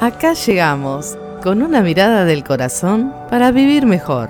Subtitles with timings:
[0.00, 4.28] Acá llegamos con una mirada del corazón para vivir mejor.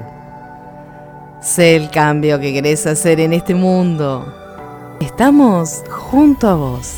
[1.41, 4.33] Sé el cambio que querés hacer en este mundo.
[5.01, 6.95] Estamos junto a vos.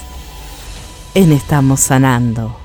[1.15, 2.57] En Estamos Sanando.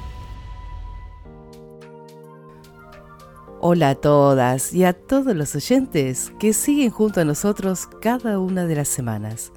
[3.59, 8.65] Hola a todas y a todos los oyentes que siguen junto a nosotros cada una
[8.65, 9.51] de las semanas.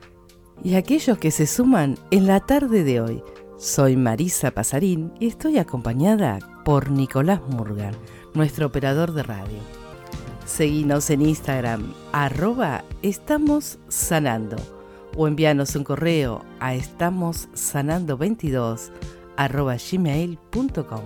[0.62, 3.24] Y a aquellos que se suman en la tarde de hoy.
[3.56, 7.94] Soy Marisa Pasarín y estoy acompañada por Nicolás Murgan,
[8.34, 9.60] nuestro operador de radio.
[10.44, 14.56] Seguinos en Instagram, arroba Estamos Sanando,
[15.16, 18.90] o envíanos un correo a estamossanando22
[19.36, 21.02] arroba gmail.com.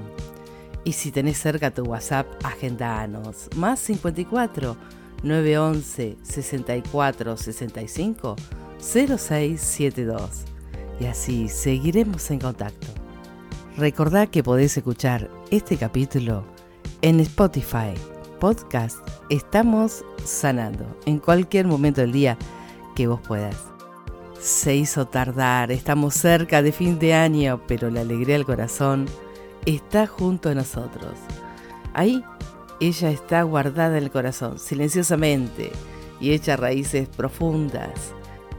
[0.84, 3.50] Y si tenés cerca tu WhatsApp, agendanos.
[3.56, 4.74] Más 54
[5.22, 8.36] 911 64 65
[8.80, 10.57] 0672.
[11.00, 12.86] Y así seguiremos en contacto.
[13.76, 16.44] Recordá que podés escuchar este capítulo
[17.02, 17.94] en Spotify,
[18.40, 18.98] podcast
[19.30, 22.36] Estamos Sanando, en cualquier momento del día
[22.96, 23.56] que vos puedas.
[24.40, 29.06] Se hizo tardar, estamos cerca de fin de año, pero la alegría del corazón
[29.66, 31.12] está junto a nosotros.
[31.94, 32.24] Ahí
[32.80, 35.72] ella está guardada en el corazón, silenciosamente,
[36.20, 38.12] y echa raíces profundas.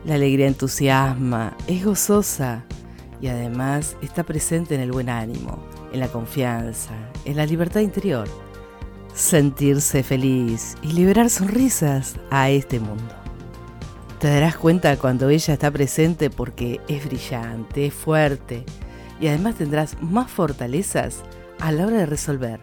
[0.06, 2.64] La alegría entusiasma, es gozosa
[3.22, 5.60] y además está presente en el buen ánimo,
[5.92, 6.94] en la confianza,
[7.26, 8.28] en la libertad interior.
[9.14, 13.14] Sentirse feliz y liberar sonrisas a este mundo.
[14.20, 18.64] Te darás cuenta cuando ella está presente porque es brillante, es fuerte,
[19.20, 21.24] y además tendrás más fortalezas
[21.60, 22.62] a la hora de resolver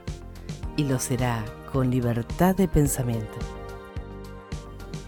[0.77, 3.56] y lo será con libertad de pensamiento.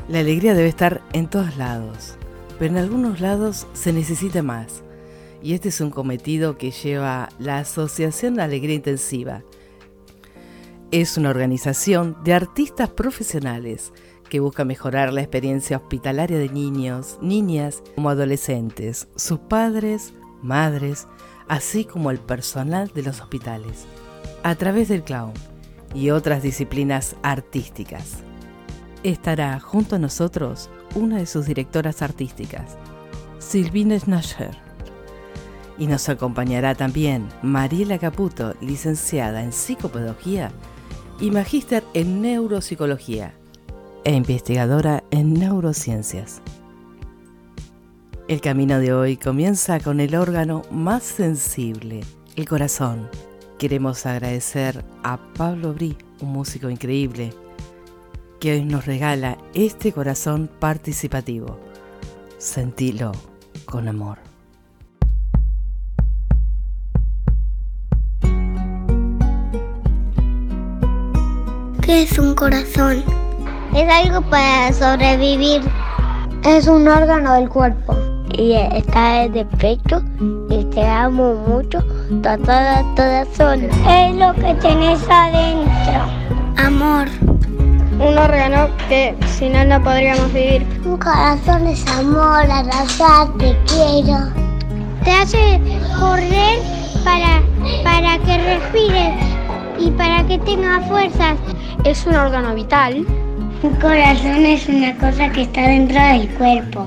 [0.08, 2.16] La alegría debe estar en todos lados,
[2.58, 4.82] pero en algunos lados se necesita más
[5.42, 9.42] y este es un cometido que lleva la Asociación Alegría Intensiva.
[10.90, 13.92] Es una organización de artistas profesionales
[14.30, 21.06] que busca mejorar la experiencia hospitalaria de niños, niñas como adolescentes, sus padres, madres,
[21.48, 23.86] así como el personal de los hospitales,
[24.42, 25.32] a través del clown
[25.94, 28.22] y otras disciplinas artísticas.
[29.04, 32.76] Estará junto a nosotros una de sus directoras artísticas,
[33.38, 34.56] Silvina Schnasher.
[35.78, 40.50] Y nos acompañará también Mariela Caputo, licenciada en psicopedagogía
[41.20, 43.34] y magíster en neuropsicología
[44.04, 46.42] e investigadora en neurociencias.
[48.26, 52.00] El camino de hoy comienza con el órgano más sensible,
[52.34, 53.08] el corazón.
[53.58, 57.32] Queremos agradecer a Pablo Brí, un músico increíble,
[58.38, 61.58] que hoy nos regala este corazón participativo.
[62.38, 63.12] Sentilo
[63.64, 64.18] con amor.
[71.82, 73.02] ¿Qué es un corazón?
[73.74, 75.62] Es algo para sobrevivir.
[76.44, 77.96] Es un órgano del cuerpo
[78.32, 80.02] y está en el pecho
[80.50, 81.82] y te amo mucho,
[82.22, 83.68] toda, toda sola.
[83.88, 86.04] Es lo que tenés adentro.
[86.56, 87.08] Amor.
[88.00, 90.66] Un órgano que sin él no podríamos vivir.
[90.84, 94.30] Un corazón es amor, abrazar, te quiero.
[95.04, 95.60] Te hace
[95.98, 96.60] correr
[97.04, 97.42] para,
[97.82, 99.14] para que respires
[99.78, 101.36] y para que tengas fuerzas.
[101.84, 103.04] Es un órgano vital.
[103.62, 106.86] Un corazón es una cosa que está dentro del cuerpo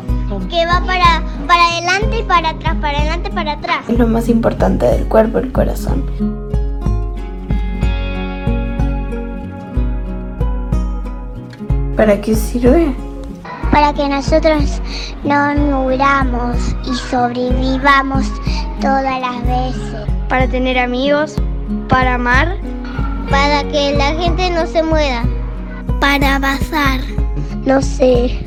[0.49, 3.89] que va para, para adelante y para atrás, para adelante y para atrás.
[3.89, 6.50] Es lo más importante del cuerpo, el corazón.
[12.01, 12.95] ¿Para qué sirve?
[13.71, 14.81] Para que nosotros
[15.23, 18.25] no muramos y sobrevivamos
[18.81, 20.09] todas las veces.
[20.27, 21.35] Para tener amigos,
[21.89, 22.57] para amar.
[23.29, 25.23] Para que la gente no se muera.
[25.99, 27.01] Para bazar.
[27.67, 28.39] No sé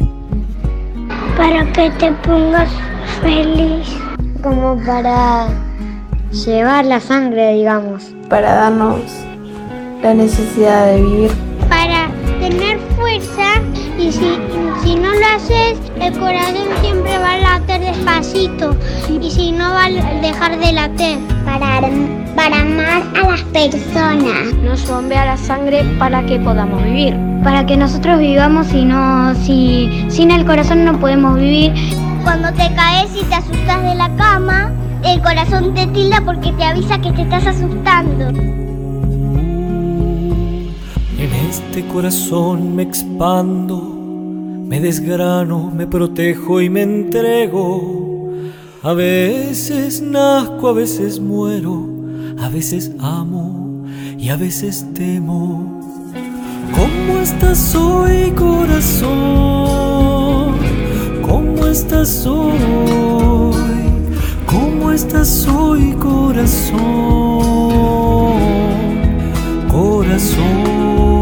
[1.36, 2.70] para que te pongas
[3.22, 3.86] feliz.
[4.42, 5.46] Como para
[6.32, 8.12] llevar la sangre, digamos.
[8.28, 9.00] Para darnos
[10.02, 11.43] la necesidad de vivir.
[14.04, 14.38] Y si,
[14.82, 18.76] si no lo haces, el corazón siempre va a latir despacito
[19.08, 19.90] y si no va a
[20.20, 21.18] dejar de latir.
[21.46, 21.80] Para,
[22.36, 24.52] para amar a las personas.
[24.62, 27.16] Nos bombea la sangre para que podamos vivir.
[27.42, 31.72] Para que nosotros vivamos y no, si, sin el corazón no podemos vivir.
[32.24, 34.70] Cuando te caes y te asustas de la cama,
[35.02, 38.28] el corazón te tilda porque te avisa que te estás asustando.
[41.24, 43.93] En este corazón me expando,
[44.74, 48.32] me desgrano, me protejo y me entrego.
[48.82, 51.88] A veces nazco, a veces muero,
[52.40, 53.84] a veces amo
[54.18, 55.80] y a veces temo.
[56.74, 59.12] ¿Cómo estás hoy, corazón?
[61.22, 62.58] ¿Cómo estás hoy?
[64.44, 66.80] ¿Cómo estás hoy, corazón?
[69.70, 71.13] Corazón.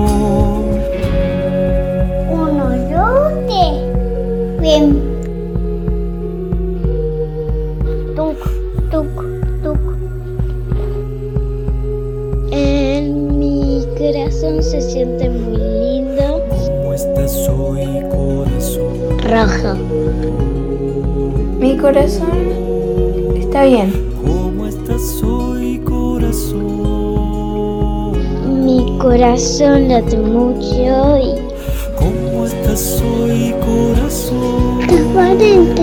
[4.65, 4.95] En
[13.41, 16.45] mi corazón se siente muy lindo.
[16.49, 19.19] ¿Cómo estás hoy, corazón?
[19.29, 19.75] Rojo.
[21.59, 22.31] Mi corazón
[23.35, 23.93] está bien.
[24.25, 26.63] ¿Cómo estás hoy, corazón?
[28.65, 31.42] Mi corazón late mucho y
[34.87, 35.83] transparente.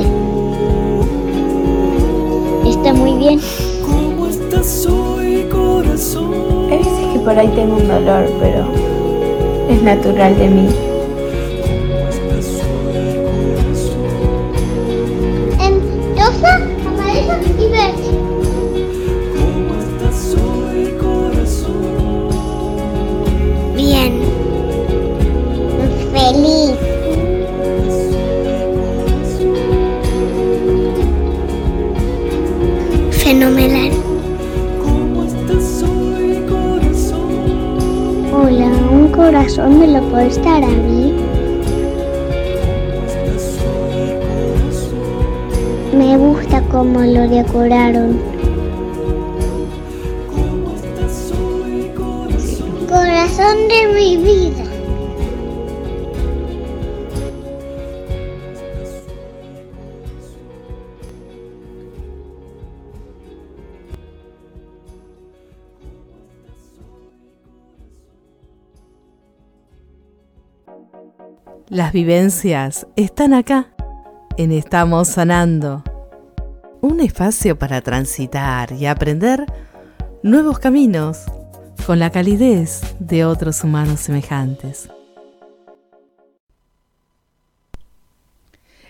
[2.67, 3.39] Está muy bien.
[3.85, 6.71] ¿Cómo estás hoy, corazón?
[6.71, 8.65] Hay veces que por ahí tengo un dolor, pero
[9.69, 10.67] es natural de mí.
[71.99, 73.73] Vivencias están acá,
[74.37, 75.83] en Estamos Sanando.
[76.79, 79.45] Un espacio para transitar y aprender
[80.23, 81.25] nuevos caminos
[81.85, 84.89] con la calidez de otros humanos semejantes.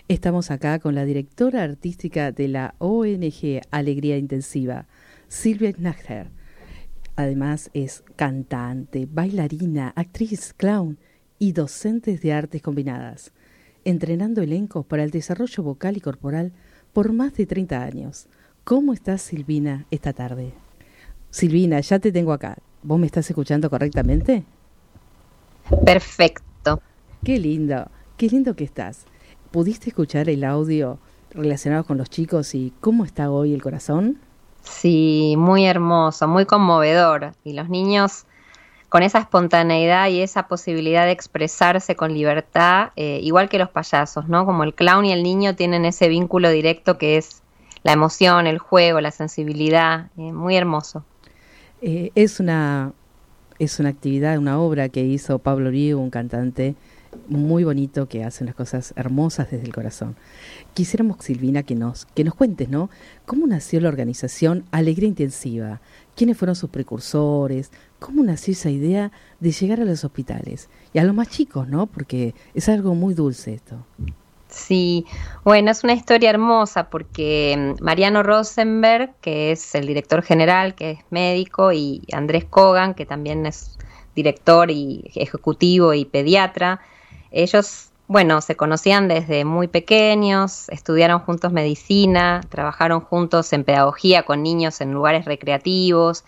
[0.06, 4.86] Estamos acá con la directora artística de la ONG Alegría Intensiva,
[5.26, 6.30] Silvia Knachter.
[7.16, 10.96] Además es cantante, bailarina, actriz, clown
[11.40, 13.32] y docentes de artes combinadas,
[13.84, 16.52] entrenando elencos para el desarrollo vocal y corporal
[16.92, 18.28] por más de 30 años.
[18.62, 20.52] ¿Cómo estás, Silvina, esta tarde?
[21.30, 22.58] Silvina, ya te tengo acá.
[22.82, 24.44] ¿Vos me estás escuchando correctamente?
[25.84, 26.82] Perfecto.
[27.24, 29.06] Qué lindo, qué lindo que estás.
[29.50, 30.98] ¿Pudiste escuchar el audio
[31.30, 34.18] relacionado con los chicos y cómo está hoy el corazón?
[34.62, 37.32] Sí, muy hermoso, muy conmovedor.
[37.44, 38.26] Y los niños
[38.90, 44.28] con esa espontaneidad y esa posibilidad de expresarse con libertad, eh, igual que los payasos,
[44.28, 44.44] ¿no?
[44.44, 47.40] Como el clown y el niño tienen ese vínculo directo que es
[47.84, 51.04] la emoción, el juego, la sensibilidad, eh, muy hermoso.
[51.80, 52.92] Eh, es una
[53.60, 56.74] es una actividad, una obra que hizo Pablo Rigo, un cantante
[57.28, 60.16] muy bonito que hace unas cosas hermosas desde el corazón.
[60.72, 62.88] Quisiéramos, Silvina, que nos, que nos cuentes, ¿no?
[63.26, 65.80] ¿Cómo nació la organización Alegría Intensiva?
[66.20, 67.72] ¿Quiénes fueron sus precursores?
[67.98, 70.68] ¿Cómo nació esa idea de llegar a los hospitales?
[70.92, 71.86] Y a los más chicos, ¿no?
[71.86, 73.86] Porque es algo muy dulce esto.
[74.46, 75.06] Sí,
[75.44, 80.90] bueno, es una historia hermosa porque mm, Mariano Rosenberg, que es el director general, que
[80.90, 83.78] es médico, y Andrés Kogan, que también es
[84.14, 86.82] director y ejecutivo y pediatra,
[87.30, 94.42] ellos, bueno, se conocían desde muy pequeños, estudiaron juntos medicina, trabajaron juntos en pedagogía con
[94.42, 96.24] niños en lugares recreativos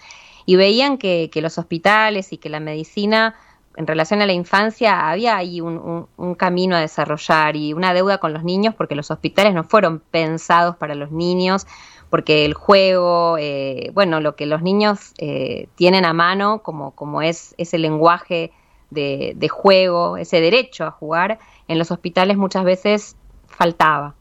[0.46, 3.34] y veían que, que los hospitales y que la medicina
[3.76, 7.92] en relación a la infancia había ahí un, un, un, camino a desarrollar y una
[7.94, 11.66] deuda con los niños porque los hospitales no fueron pensados para los niños,
[12.10, 17.22] porque el juego, eh, bueno, lo que los niños eh, tienen a mano como, como
[17.22, 18.52] es ese lenguaje
[18.92, 24.14] de, juego, ese derecho a jugar, en los hospitales muchas veces faltaba.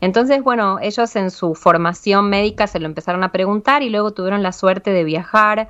[0.00, 4.42] Entonces, bueno, ellos en su formación médica se lo empezaron a preguntar y luego tuvieron
[4.42, 5.68] la suerte de viajar.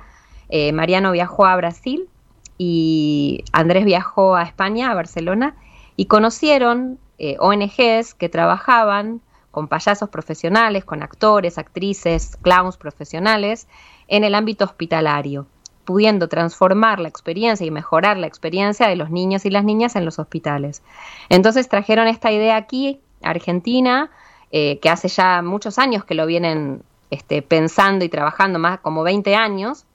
[0.49, 2.09] Eh, Mariano viajó a Brasil
[2.57, 5.55] y Andrés viajó a España, a Barcelona,
[5.95, 9.21] y conocieron eh, ONGs que trabajaban
[9.51, 13.67] con payasos profesionales, con actores, actrices, clowns profesionales
[14.07, 15.45] en el ámbito hospitalario,
[15.85, 20.05] pudiendo transformar la experiencia y mejorar la experiencia de los niños y las niñas en
[20.05, 20.81] los hospitales.
[21.29, 24.09] Entonces trajeron esta idea aquí, Argentina,
[24.51, 29.03] eh, que hace ya muchos años que lo vienen este, pensando y trabajando más como
[29.03, 29.85] 20 años.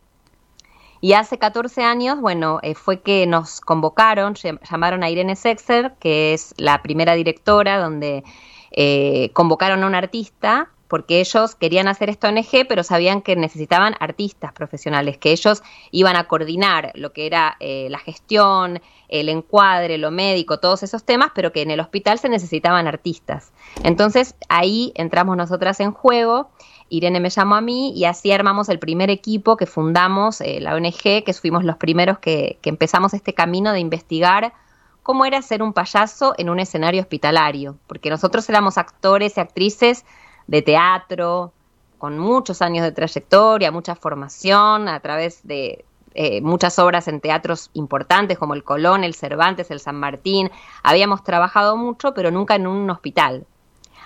[1.01, 6.35] Y hace 14 años, bueno, eh, fue que nos convocaron, llamaron a Irene Sexer, que
[6.35, 8.25] es la primera directora, donde
[8.73, 13.95] eh, convocaron a un artista porque ellos querían hacer esta ONG, pero sabían que necesitaban
[14.01, 19.99] artistas profesionales, que ellos iban a coordinar lo que era eh, la gestión, el encuadre,
[19.99, 23.53] lo médico, todos esos temas, pero que en el hospital se necesitaban artistas.
[23.85, 26.51] Entonces ahí entramos nosotras en juego.
[26.89, 30.75] Irene me llamó a mí y así armamos el primer equipo que fundamos, eh, la
[30.75, 34.55] ONG, que fuimos los primeros que, que empezamos este camino de investigar
[35.03, 40.05] cómo era ser un payaso en un escenario hospitalario, porque nosotros éramos actores y actrices
[40.49, 41.53] de teatro,
[41.99, 47.71] con muchos años de trayectoria, mucha formación a través de eh, muchas obras en teatros
[47.75, 50.51] importantes como el Colón, el Cervantes, el San Martín.
[50.83, 53.47] Habíamos trabajado mucho, pero nunca en un hospital.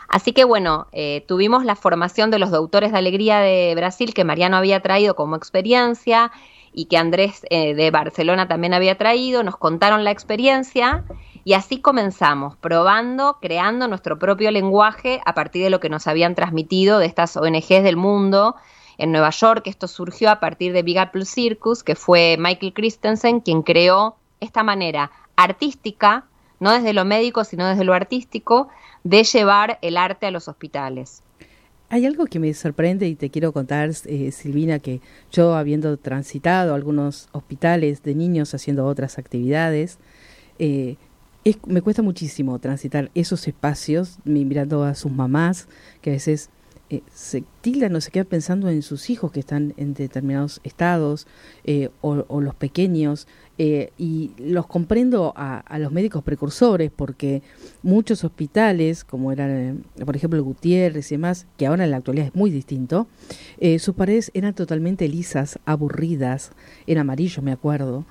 [0.08, 4.24] Así que bueno, eh, tuvimos la formación de los doctores de alegría de Brasil que
[4.24, 6.32] Mariano había traído como experiencia
[6.72, 11.04] y que Andrés eh, de Barcelona también había traído, nos contaron la experiencia
[11.44, 16.34] y así comenzamos, probando, creando nuestro propio lenguaje a partir de lo que nos habían
[16.34, 18.54] transmitido de estas ONGs del mundo.
[18.98, 23.40] En Nueva York esto surgió a partir de Big Apple Circus, que fue Michael Christensen
[23.40, 26.26] quien creó esta manera artística,
[26.60, 28.68] no desde lo médico, sino desde lo artístico,
[29.02, 31.22] de llevar el arte a los hospitales.
[31.88, 36.74] Hay algo que me sorprende y te quiero contar, eh, Silvina, que yo habiendo transitado
[36.74, 39.98] algunos hospitales de niños haciendo otras actividades,
[40.58, 40.96] eh,
[41.66, 45.68] me cuesta muchísimo transitar esos espacios mirando a sus mamás,
[46.00, 46.50] que a veces
[46.92, 51.26] eh, se tildan o se quedan pensando en sus hijos que están en determinados estados
[51.64, 53.26] eh, o, los pequeños.
[53.56, 57.42] Eh, y los comprendo a, los médicos precursores porque
[57.82, 62.34] muchos hospitales, como eran, por ejemplo, Gutiérrez y demás, que ahora en la actualidad es
[62.34, 63.06] muy distinto,
[63.78, 66.50] sus paredes eran totalmente lisas, aburridas,
[66.86, 68.04] en amarillo me acuerdo,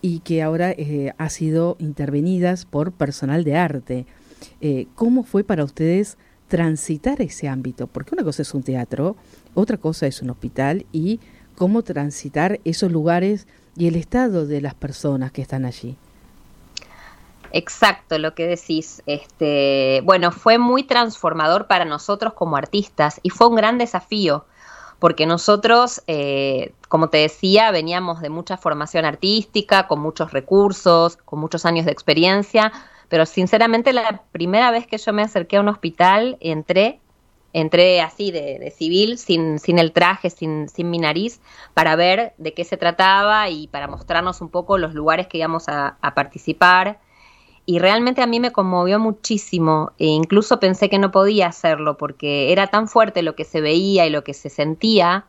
[0.00, 4.06] y que ahora eh, ha sido intervenidas por personal de arte.
[4.60, 7.86] Eh, ¿Cómo fue para ustedes transitar ese ámbito?
[7.86, 9.16] Porque una cosa es un teatro,
[9.54, 11.20] otra cosa es un hospital y
[11.56, 13.46] cómo transitar esos lugares
[13.76, 15.96] y el estado de las personas que están allí.
[17.52, 19.02] Exacto, lo que decís.
[19.06, 24.46] Este, bueno, fue muy transformador para nosotros como artistas y fue un gran desafío
[25.02, 31.38] porque nosotros, eh, como te decía, veníamos de mucha formación artística, con muchos recursos, con
[31.38, 32.70] muchos años de experiencia,
[33.08, 37.00] pero sinceramente la primera vez que yo me acerqué a un hospital, entré,
[37.54, 41.40] entré así de, civil, sin, sin el traje, sin, sin mi nariz,
[41.72, 45.70] para ver de qué se trataba y para mostrarnos un poco los lugares que íbamos
[45.70, 47.00] a, a participar.
[47.64, 52.52] Y realmente a mí me conmovió muchísimo e incluso pensé que no podía hacerlo porque
[52.52, 55.24] era tan fuerte lo que se veía y lo que se sentía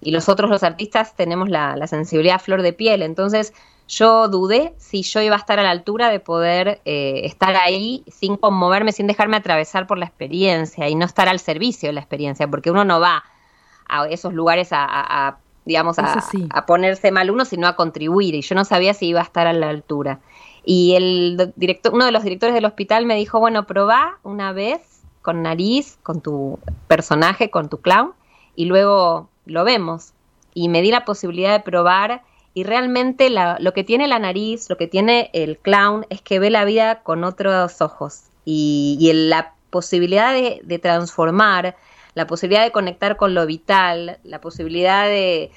[0.00, 3.02] y los otros los artistas tenemos la, sensibilidad a flor de piel.
[3.02, 3.52] Entonces
[3.88, 8.02] yo dudé si yo iba a estar a la altura de poder eh, estar ahí
[8.08, 12.00] sin conmoverme, sin dejarme atravesar por la experiencia y no estar al servicio de la
[12.00, 13.24] experiencia porque uno no va
[13.88, 18.56] a esos lugares a, digamos a, a ponerse mal uno sino a contribuir y yo
[18.56, 20.20] no sabía si iba a estar a la altura.
[20.68, 24.80] Y el director, uno de los directores del hospital me dijo, bueno, probá una vez
[25.22, 28.12] con nariz, con tu personaje, con tu clown,
[28.56, 30.12] y luego lo vemos.
[30.54, 32.22] Y me di la posibilidad de probar
[32.54, 36.50] y realmente lo que tiene la nariz, lo que tiene el clown es que ve
[36.50, 41.76] la vida con otros ojos y, la posibilidad de, de, transformar,
[42.14, 45.50] la posibilidad de conectar con lo vital, la posibilidad de,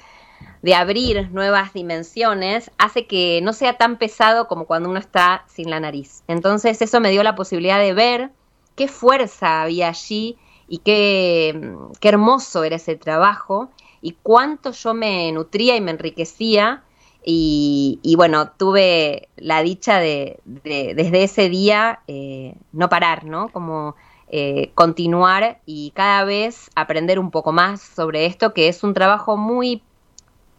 [0.62, 5.70] de abrir nuevas dimensiones hace que no sea tan pesado como cuando uno está sin
[5.70, 6.22] la nariz.
[6.28, 8.30] Entonces eso me dio la posibilidad de ver
[8.76, 10.36] qué fuerza había allí
[10.68, 13.70] y qué, qué hermoso era ese trabajo
[14.02, 16.82] y cuánto yo me nutría y me enriquecía.
[17.22, 23.50] Y, bueno, tuve la dicha de, desde ese día eh, no parar, ¿no?
[23.50, 23.94] Como
[24.28, 29.36] eh, continuar y cada vez aprender un poco más sobre esto, que es un trabajo
[29.36, 29.82] muy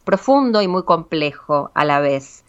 [0.04, 2.44] profundo y muy complejo a la vez.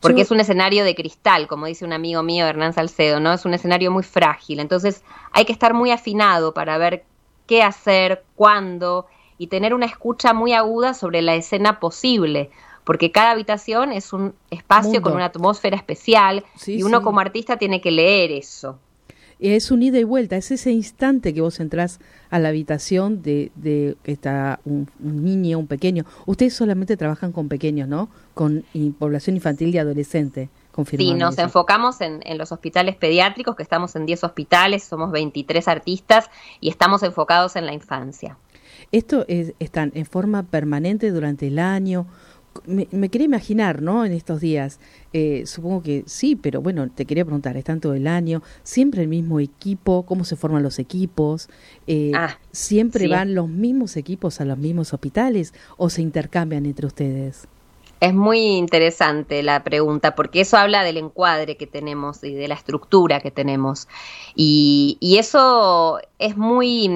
[0.00, 3.32] Porque es un escenario de cristal, como dice un amigo mío, Hernán Salcedo, ¿no?
[3.32, 4.60] Es un escenario muy frágil.
[4.60, 7.04] Entonces hay que estar muy afinado para ver
[7.46, 9.06] qué hacer, cuándo,
[9.38, 12.50] y tener una escucha muy aguda sobre la escena posible.
[12.84, 17.80] Porque cada habitación es un espacio con una atmósfera especial y uno como artista tiene
[17.80, 18.78] que leer eso
[19.38, 22.00] es un ida y vuelta, es ese instante que vos entrás
[22.30, 26.04] a la habitación de, de que está un, niño, un pequeño.
[26.26, 28.08] Ustedes solamente trabajan con pequeños, ¿no?
[28.34, 28.64] Con
[28.98, 30.48] población infantil y adolescente.
[30.96, 35.68] Sí, nos enfocamos en, en, los hospitales pediátricos, que estamos en 10 hospitales, somos 23
[35.68, 38.36] artistas y estamos enfocados en la infancia.
[38.94, 42.06] ¿Esto es, están en forma permanente durante el año?
[42.64, 44.04] Me, quería imaginar, ¿no?
[44.04, 44.78] En estos días,
[45.12, 48.40] eh, supongo que sí, pero bueno, te quería preguntar, ¿están todo el año?
[48.62, 50.06] ¿Siempre el mismo equipo?
[50.06, 51.48] ¿Cómo se forman los equipos?
[51.88, 56.86] Eh, ah, ¿Siempre van los mismos equipos a los mismos hospitales o se intercambian entre
[56.86, 57.48] ustedes?
[58.04, 62.54] Es muy interesante la pregunta porque eso habla del encuadre que tenemos y de la
[62.54, 63.88] estructura que tenemos.
[64.34, 66.90] Y, eso es muy,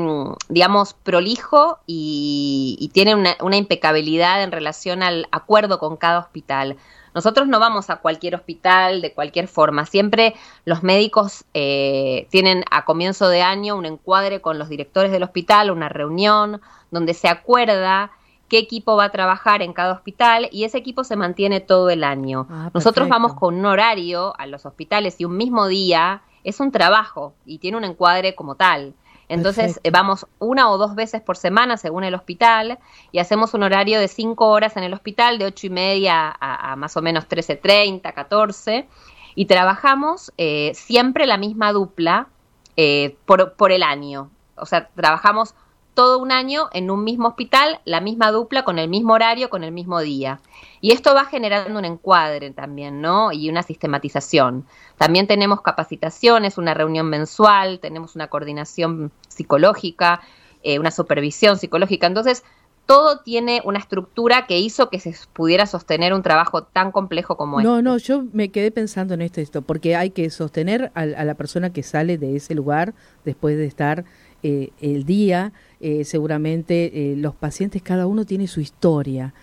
[0.51, 6.77] digamos, prolijo y, tiene una, impecabilidad en relación al acuerdo con cada hospital.
[7.15, 9.87] Nosotros no vamos a cualquier hospital de cualquier forma.
[9.87, 10.35] Siempre
[10.67, 15.71] los médicos eh, tienen a comienzo de año un encuadre con los directores del hospital,
[15.71, 16.61] una reunión
[16.91, 18.13] donde se acuerda
[18.49, 22.05] qué equipo va a trabajar en cada hospital y ese equipo se mantiene todo el
[22.05, 22.47] año.
[22.51, 26.73] Ah, Nosotros vamos con un horario a los hospitales y un mismo día es un
[26.73, 28.95] trabajo y tiene un encuadre como tal.
[29.29, 32.79] Entonces eh, vamos una o dos veces por semana según el hospital
[33.13, 36.75] y hacemos un horario de cinco horas en el hospital de ocho y media a,
[36.77, 38.89] más o menos trece treinta, catorce
[39.35, 42.29] y trabajamos eh, siempre la misma dupla
[42.77, 44.31] eh, por, por el año.
[44.57, 45.55] O sea, trabajamos
[45.99, 49.65] todo un año en un mismo hospital, la misma dupla, con el mismo horario, con
[49.65, 50.39] el mismo día.
[50.81, 53.33] Y esto va generando un encuadre también, ¿no?
[53.33, 54.65] Y una sistematización.
[54.97, 60.21] También tenemos capacitaciones, una reunión mensual, tenemos una coordinación psicológica,
[60.63, 62.07] eh, una supervisión psicológica.
[62.07, 62.45] Entonces,
[62.87, 67.59] todo tiene una estructura que hizo que se pudiera sostener un trabajo tan complejo como
[67.59, 67.69] este.
[67.69, 71.25] No, no, yo me quedé pensando en esto, esto porque hay que sostener a, a
[71.25, 74.05] la persona que sale de ese lugar después de estar
[74.45, 75.53] eh, el día.
[75.81, 79.35] Eh, seguramente eh, los pacientes, cada uno tiene su historia.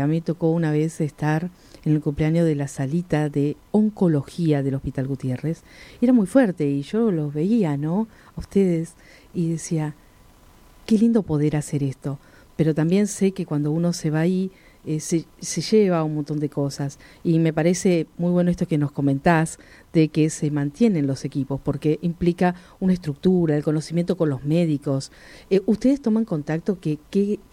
[0.00, 1.50] a mí tocó una vez estar
[1.84, 5.62] en el cumpleaños de la salita de oncología del Hospital Gutiérrez.
[6.00, 8.08] era muy fuerte y yo los veía, ¿no?
[8.36, 8.94] A ustedes
[9.34, 9.94] y decía,
[10.86, 12.18] qué lindo poder hacer esto.
[12.56, 14.50] Pero también sé que cuando uno se va ahí,
[14.86, 15.24] eh, se,
[15.62, 16.98] lleva un montón de cosas.
[17.22, 19.58] Y me parece muy bueno esto que nos comentás
[19.92, 25.10] de que se mantienen los equipos, porque implica una estructura, el conocimiento con los médicos.
[25.50, 26.98] Eh, ¿Ustedes toman contacto que,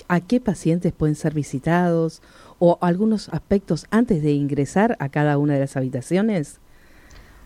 [0.07, 2.21] a qué pacientes pueden ser visitados
[2.59, 6.59] o algunos aspectos antes de ingresar a cada una de las habitaciones?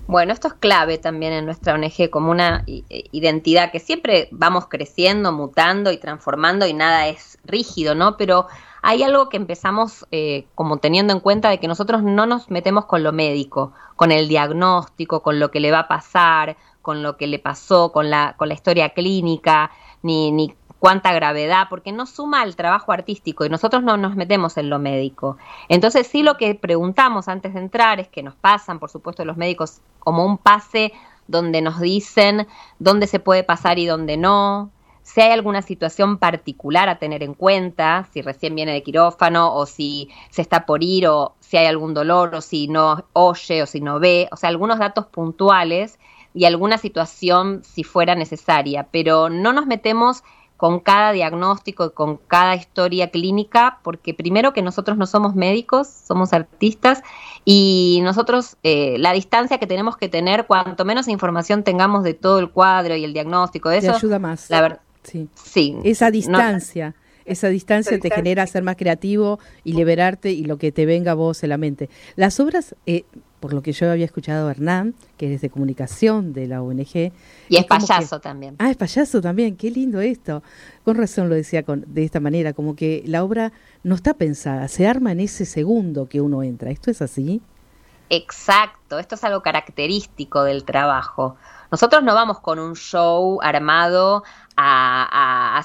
[0.08, 5.32] Bueno, esto es clave también en nuestra ONG como una identidad que siempre vamos creciendo,
[5.32, 8.16] mutando y transformando y nada es rígido, ¿no?
[8.16, 8.46] Pero
[8.88, 12.86] hay algo que empezamos eh, como teniendo en cuenta de que nosotros no nos metemos
[12.86, 17.18] con lo médico, con el diagnóstico, con lo que le va a pasar, con lo
[17.18, 19.72] que le pasó, con la, con la historia clínica,
[20.04, 24.56] ni, ni cuánta gravedad, porque no suma al trabajo artístico y nosotros no nos metemos
[24.58, 25.38] en lo médico.
[25.68, 29.36] Entonces sí lo que preguntamos antes de entrar es que nos pasan, por supuesto, los
[29.36, 30.94] médicos como un pase
[31.28, 32.46] donde nos dicen
[32.78, 34.70] dónde se puede pasar y dónde no,
[35.06, 39.68] si hay alguna situación particular a tener en cuenta, si recién viene de quirófano o
[39.68, 43.68] si se está por ir o si hay algún dolor o si no oye o
[43.68, 46.00] si no ve, o sea, algunos datos puntuales
[46.34, 50.24] y alguna situación si fuera necesaria, pero no nos metemos
[50.58, 56.34] con cada diagnóstico, con cada historia clínica, porque primero que nosotros no somos médicos, somos
[56.34, 57.04] artistas
[57.44, 62.40] y nosotros eh, la distancia que tenemos que tener, cuanto menos información tengamos de todo
[62.40, 64.50] el cuadro y el diagnóstico eso, ayuda más.
[64.50, 65.30] La verdad Sí.
[65.36, 65.78] sí.
[65.84, 66.96] Esa distancia.
[67.26, 71.16] esa distancia te genera ser más creativo y liberarte y lo que te venga a
[71.16, 71.90] vos en la mente.
[72.16, 73.04] Las obras, eh,
[73.40, 77.12] por lo que yo había escuchado a Hernán, que es de comunicación de la ONG.
[77.50, 78.56] Y es, payaso también.
[78.60, 80.44] Ah, es payaso también, qué lindo esto.
[80.84, 83.52] Con razón lo decía con, de esta manera, como que la obra
[83.84, 86.72] no está pensada, se arma en ese segundo que uno entra.
[86.72, 87.42] ¿Esto es así?
[88.10, 91.38] Exacto, esto es algo característico del trabajo.
[91.72, 94.24] Nosotros no vamos con un show armado
[94.58, 95.64] a,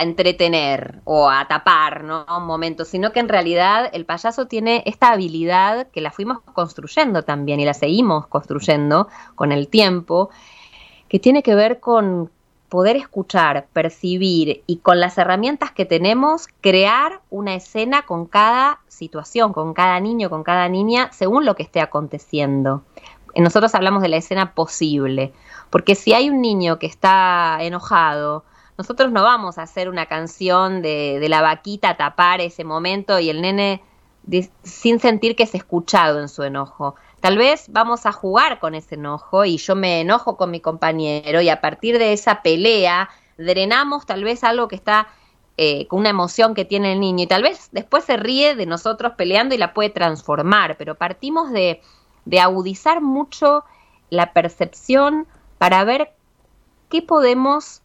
[0.00, 2.26] entretener o a tapar ¿no?
[2.36, 7.22] un momento, sino que en realidad el payaso tiene esta habilidad que la fuimos construyendo
[7.22, 10.30] también y la seguimos construyendo con el tiempo,
[11.08, 12.30] que tiene que ver con
[12.68, 19.52] poder escuchar, percibir y con las herramientas que tenemos, crear una escena con cada situación,
[19.52, 22.82] con cada niño, con cada niña, según lo que esté aconteciendo.
[23.36, 25.32] Nosotros hablamos de la escena posible,
[25.70, 28.44] porque si hay un niño que está enojado,
[28.76, 33.30] nosotros no vamos a hacer una canción de, la vaquita a tapar ese momento y
[33.30, 33.82] el nene
[34.62, 36.96] sin sentir que es escuchado en su enojo.
[37.20, 41.40] Tal vez vamos a jugar con ese enojo y yo me enojo con mi compañero
[41.40, 45.08] y a partir de esa pelea drenamos tal vez algo que está
[45.56, 48.66] eh, con una emoción que tiene el niño y tal vez después se ríe de
[48.66, 51.80] nosotros peleando y la puede transformar, pero partimos de,
[52.24, 53.64] de agudizar mucho
[54.10, 55.26] la percepción
[55.58, 56.12] para ver
[56.88, 57.82] qué podemos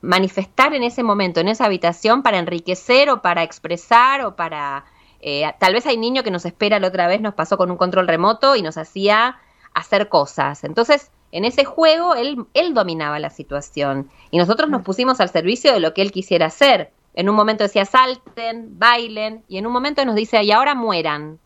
[0.00, 4.84] manifestar en ese momento, en esa habitación, para enriquecer o para expresar o para...
[5.20, 7.76] Eh, tal vez hay niño que nos espera la otra vez, nos pasó con un
[7.76, 9.38] control remoto y nos hacía
[9.74, 10.62] hacer cosas.
[10.62, 15.72] Entonces, en ese juego, él, él dominaba la situación y nosotros nos pusimos al servicio
[15.72, 16.92] de lo que él quisiera hacer.
[17.14, 21.38] En un momento decía salten, bailen y en un momento nos dice y ahora mueran.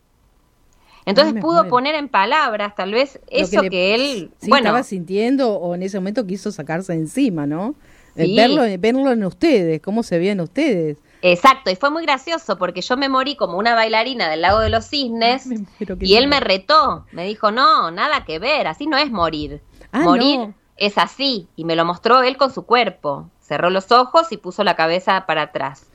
[1.05, 5.83] Entonces pudo poner en palabras tal vez eso que, él bueno, estaba sintiendo o en
[5.83, 7.75] ese momento quiso sacarse encima, ¿no?
[8.15, 10.97] Eh, verlo, verlo en ustedes, cómo se veían ustedes.
[11.21, 14.69] Exacto, y fue muy gracioso porque yo me morí como una bailarina del lago de
[14.69, 15.47] los cisnes
[15.99, 19.61] y él me retó, me dijo, no, nada que ver, así no es morir.
[19.91, 23.29] Ah, morir es así, y me lo mostró él con su cuerpo.
[23.39, 25.87] Cerró los ojos y puso la cabeza para atrás.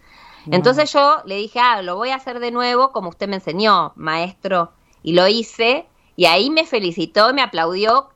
[0.49, 3.93] Entonces yo le dije, ah, lo voy a hacer de nuevo como usted me enseñó,
[3.97, 4.73] maestro.
[5.07, 8.09] Y lo hice, y ahí me felicitó, me aplaudió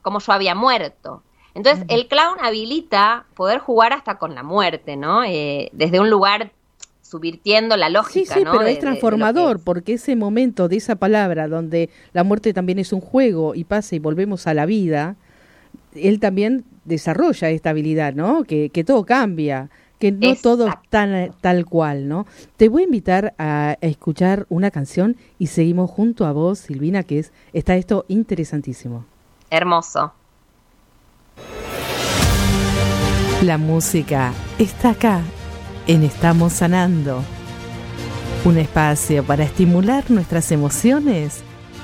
[0.00, 1.22] como yo había muerto.
[1.54, 5.22] Entonces, el clown habilita poder jugar hasta con la muerte, ¿no?
[5.22, 6.52] Eh, desde un lugar
[7.02, 11.90] subvirtiendo la lógica, sí, sí, pero es transformador, porque ese momento de esa palabra donde
[12.14, 15.16] la muerte también es un juego y pasa y volvemos a la vida,
[15.94, 18.44] él también desarrolla esta habilidad, ¿no?
[18.44, 19.68] Que, que todo cambia,
[20.00, 22.26] que no todo es tan, tal cual, ¿no?
[22.56, 27.04] Te voy a invitar a, a, escuchar una canción y seguimos junto a vos, Silvina,
[27.04, 29.04] que es, está esto interesantísimo.
[29.50, 30.12] Hermoso.
[33.42, 35.20] La música está acá,
[35.86, 37.22] en Estamos Sanando.
[38.44, 41.42] Un espacio para estimular nuestras emociones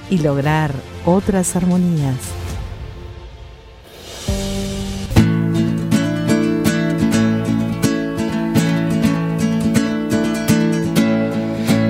[0.08, 0.72] y lograr
[1.04, 2.45] otras armonías.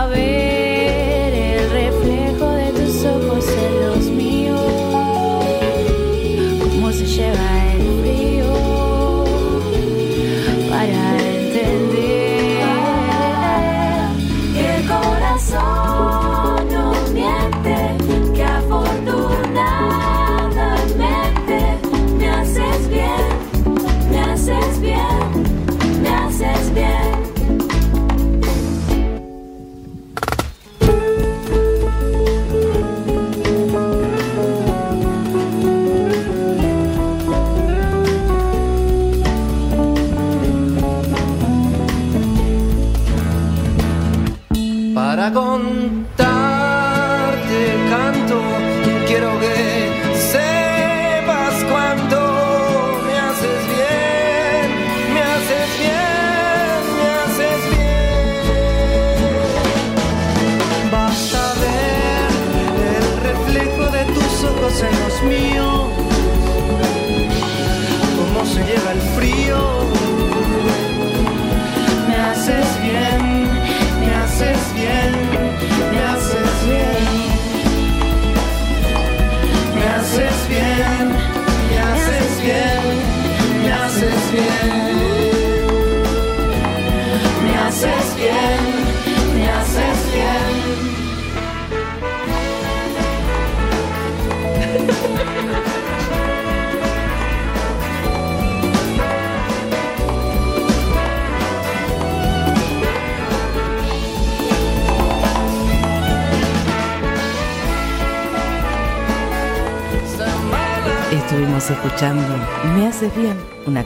[0.00, 0.59] saber.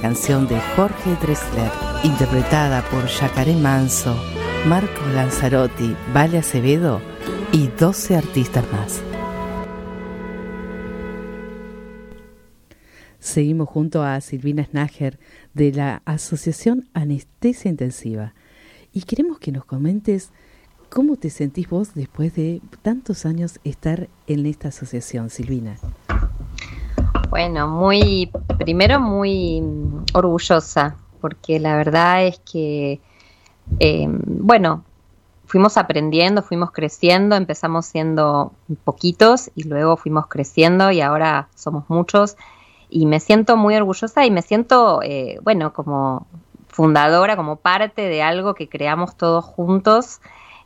[0.04, 1.70] Canción de Jorge Drexler,
[2.02, 4.14] interpretada por Yacaré Manso,
[4.66, 7.00] Marco Lanzarotti, Vale Acevedo
[7.52, 9.02] y 12 artistas más.
[13.18, 15.18] Seguimos junto a Silvina Snager
[15.54, 18.34] de la Asociación Anestesia Intensiva
[18.92, 20.32] y queremos que nos comentes
[20.90, 25.78] cómo te sentís vos después de tantos años estar en esta asociación, Silvina.
[27.34, 29.60] Bueno, muy, primero muy
[30.12, 33.00] orgullosa, porque la verdad es que,
[33.80, 34.84] eh, bueno,
[35.44, 38.52] fuimos aprendiendo, fuimos creciendo, empezamos siendo
[38.84, 42.36] poquitos y luego fuimos creciendo y ahora somos muchos.
[42.88, 46.28] y me siento muy orgullosa y me siento, eh, bueno, como
[46.68, 50.20] fundadora, como parte de algo que creamos todos juntos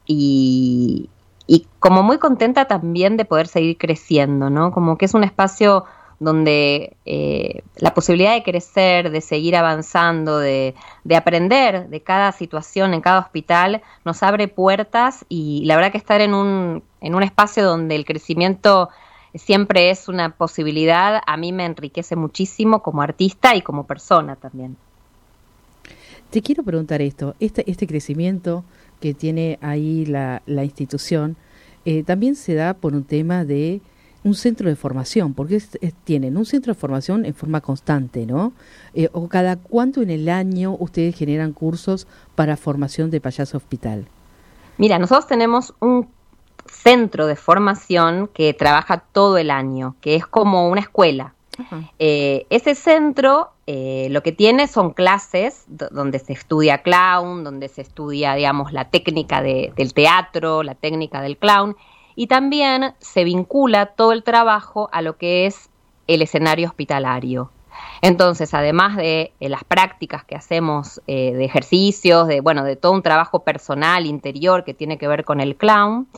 [0.04, 1.08] y,
[1.46, 4.70] y como muy contenta también de poder seguir creciendo, ¿no?
[4.70, 5.86] Como que es un espacio
[6.20, 12.92] donde eh, la posibilidad de crecer, de seguir avanzando, de, de, aprender de cada situación
[12.94, 17.22] en cada hospital, nos abre puertas y la verdad que estar en un, en un
[17.22, 18.88] espacio donde el crecimiento
[19.34, 24.76] siempre es una posibilidad, a mí me enriquece muchísimo como artista y como persona también.
[26.30, 28.64] Te quiero preguntar esto, este, este crecimiento
[29.00, 31.36] que tiene ahí la, la institución,
[31.84, 33.80] eh, también se da por un tema de
[34.24, 35.62] un centro de formación, porque
[36.04, 38.52] tienen un centro de formación en forma constante, ¿no?
[38.94, 44.06] Eh, o cada cuánto en el año ustedes generan cursos para formación de payaso hospital.
[44.76, 46.08] Mira, nosotros tenemos un
[46.66, 51.34] centro de formación que trabaja todo el año, que es como una escuela.
[51.98, 57.82] Eh, ese centro eh, lo que tiene son clases donde se estudia clown, donde se
[57.82, 61.76] estudia, digamos, la técnica del teatro, la técnica del clown,
[62.18, 65.70] y también se vincula todo el trabajo a lo que es
[66.08, 67.52] el escenario hospitalario.
[68.02, 72.90] Entonces, además de eh, las prácticas que hacemos eh, de ejercicios, de bueno, de todo
[72.90, 76.08] un trabajo personal interior que tiene que ver con el clown,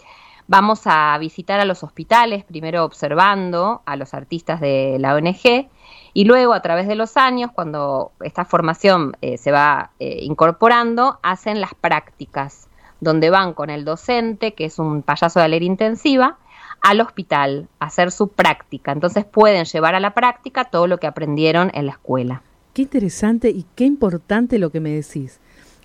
[0.48, 5.68] vamos a visitar a los hospitales, primero observando a los artistas de la ONG
[6.14, 11.60] y luego a través de los años, cuando esta formación eh, se va incorporando, hacen
[11.60, 12.69] las prácticas
[13.00, 16.38] donde van con el docente, que es un payaso de alegría intensiva,
[16.82, 18.92] al hospital a hacer su práctica.
[18.92, 22.42] Entonces pueden llevar a la práctica todo lo que aprendieron en la escuela.
[22.72, 25.40] Qué interesante y qué importante lo que me decís.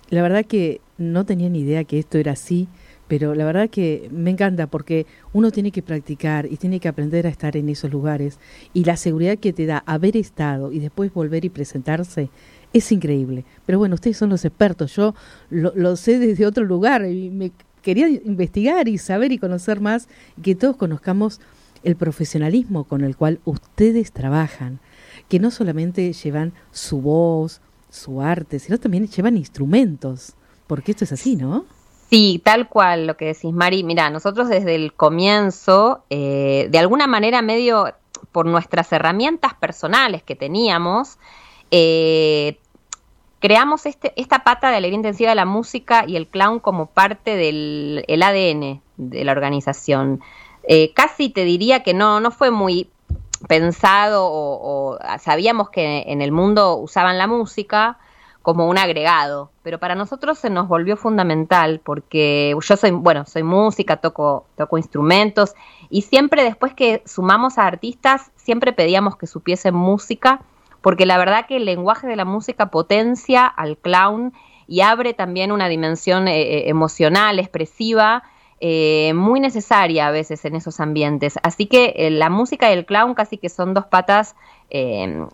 [0.08, 2.68] La verdad que no tenía ni idea que esto era así,
[3.08, 7.26] pero la verdad que me encanta porque uno tiene que practicar y tiene que aprender
[7.26, 8.38] a estar en esos lugares
[8.72, 12.30] y la seguridad que te da haber estado y después volver y presentarse
[12.78, 13.44] es increíble.
[13.64, 15.14] Pero bueno, ustedes son los expertos, yo
[15.50, 20.08] lo, sé desde otro lugar y me quería investigar y saber y conocer más,
[20.42, 21.40] que todos conozcamos
[21.84, 24.80] el profesionalismo con el cual ustedes trabajan,
[25.28, 27.60] que no solamente llevan su voz,
[27.90, 30.34] su arte, sino también llevan instrumentos,
[30.66, 31.64] porque esto es así, ¿no?
[32.10, 33.82] Sí, tal cual lo que decís, Mari.
[33.82, 37.94] Mira, nosotros desde el comienzo, eh, de alguna manera medio
[38.32, 41.18] por nuestras herramientas personales que teníamos,
[41.70, 42.58] eh,
[43.40, 47.36] creamos este, esta pata de alegría intensiva de la música y el clown como parte
[47.36, 50.20] del ADN de la organización.
[50.68, 52.90] Eh, casi te diría que no, no fue muy
[53.48, 57.98] pensado o, sabíamos que en el mundo usaban la música
[58.42, 63.42] como un agregado, pero para nosotros se nos volvió fundamental porque yo soy, bueno, soy
[63.42, 65.54] música, toco, toco instrumentos
[65.90, 70.40] y siempre después que sumamos a artistas, siempre pedíamos que supiesen música
[70.86, 74.32] porque la verdad que el lenguaje de la música potencia al clown
[74.68, 78.22] y abre también una dimensión eh, eh, emocional, expresiva,
[78.60, 81.40] eh, muy necesaria a veces en esos ambientes.
[81.42, 84.36] Así que la música y el clown casi que son dos patas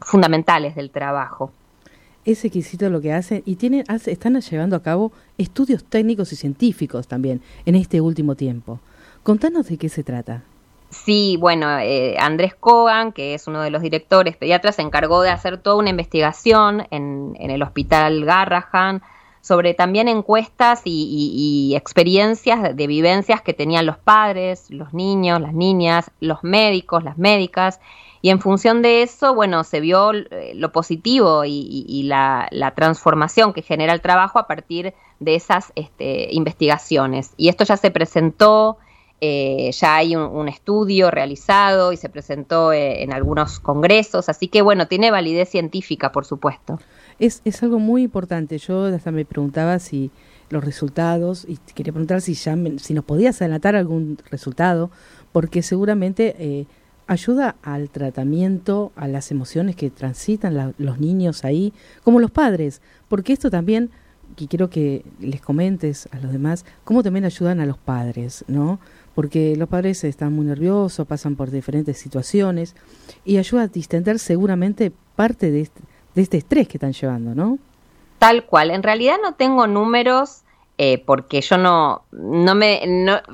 [0.00, 1.52] fundamentales del trabajo.
[2.24, 7.08] Es exquisito lo que hacen y tienen, están llevando a cabo estudios técnicos y científicos
[7.08, 8.80] también en este último tiempo.
[9.22, 10.44] Contanos de qué se trata.
[10.92, 15.30] Sí, bueno, eh, Andrés Kogan, que es uno de los directores pediatras, se encargó de
[15.30, 19.02] hacer toda una investigación en, el hospital Garrahan
[19.40, 26.10] sobre también encuestas y, experiencias de, vivencias que tenían los padres, los niños, las niñas,
[26.20, 27.80] los médicos, las médicas,
[28.20, 33.62] y en función de eso, bueno, se vio eh, lo positivo y, la, transformación que
[33.62, 37.32] genera el trabajo a partir de esas este, investigaciones.
[37.38, 38.76] Y esto ya se presentó
[39.24, 44.62] eh, ya hay un, estudio realizado y se presentó eh, en algunos congresos, así que
[44.62, 46.80] bueno, tiene validez científica, por supuesto.
[47.20, 48.58] Es, es algo muy importante.
[48.58, 50.10] Yo hasta me preguntaba si
[50.50, 54.90] los resultados, y quería preguntar si, ya si nos podías adelantar algún resultado,
[55.30, 56.66] porque seguramente eh,
[57.06, 63.32] ayuda al tratamiento, a las emociones que transitan los niños ahí, como los padres, porque
[63.32, 63.92] esto también,
[64.36, 68.80] y quiero que les comentes a los demás, cómo también ayudan a los padres, ¿no?
[69.14, 72.74] Porque los padres están muy nerviosos, pasan por diferentes situaciones
[73.24, 75.80] y ayuda a distender seguramente parte de este,
[76.14, 77.58] de este estrés que están llevando, ¿no?
[78.18, 78.70] Tal cual.
[78.70, 80.42] En realidad no tengo números
[80.78, 82.80] eh, porque yo no, no me,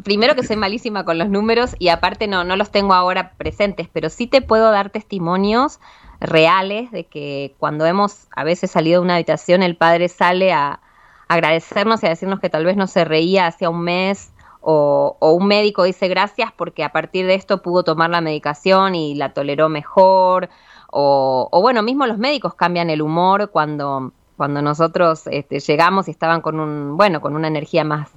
[0.02, 3.88] primero que soy malísima con los números y aparte no, no los tengo ahora presentes,
[3.92, 5.78] pero sí te puedo dar testimonios
[6.20, 10.80] reales de que cuando hemos a veces salido de una habitación el padre sale a
[11.28, 15.46] agradecernos y a decirnos que tal vez no se reía hacía un mes o, un
[15.46, 19.68] médico dice gracias porque a partir de esto pudo tomar la medicación y la toleró
[19.68, 20.48] mejor,
[20.90, 26.40] o, bueno, mismo los médicos cambian el humor cuando, cuando nosotros este, llegamos y estaban
[26.40, 28.10] con un, bueno, con una energía más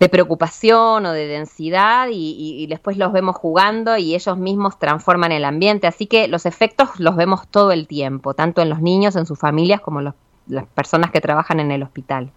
[0.00, 5.44] de preocupación o de densidad y, después los vemos jugando y ellos mismos transforman el
[5.44, 5.86] ambiente.
[5.86, 9.38] Así que los efectos los vemos todo el tiempo, tanto en los niños, en sus
[9.38, 10.14] familias, como en
[10.46, 12.32] las personas que trabajan en el hospital.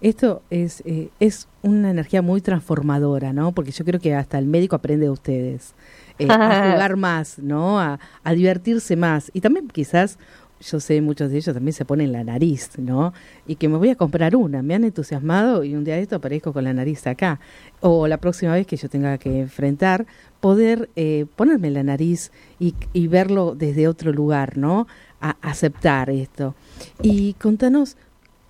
[0.00, 3.52] Esto es, eh, es una energía muy transformadora, ¿no?
[3.52, 5.74] Porque yo creo que hasta el médico aprende de ustedes.
[6.18, 7.80] Eh, a jugar más, ¿no?
[7.80, 9.30] A, a divertirse más.
[9.34, 10.18] Y también quizás
[10.60, 13.12] yo sé, muchos de ellos también se ponen la nariz, ¿no?
[13.46, 16.16] Y que me voy a comprar una, me han entusiasmado y un día de esto
[16.16, 17.40] aparezco con la nariz acá.
[17.80, 20.06] O la próxima vez que yo tenga que enfrentar,
[20.40, 24.86] poder eh, ponerme la nariz y, y, verlo desde otro lugar, ¿no?
[25.20, 26.54] A aceptar esto.
[27.02, 27.96] Y contanos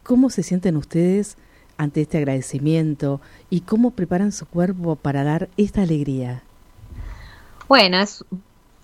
[0.08, 1.36] cómo se sienten ustedes
[1.76, 6.42] ante este agradecimiento y cómo preparan su cuerpo para dar esta alegría.
[7.68, 8.24] Bueno, es,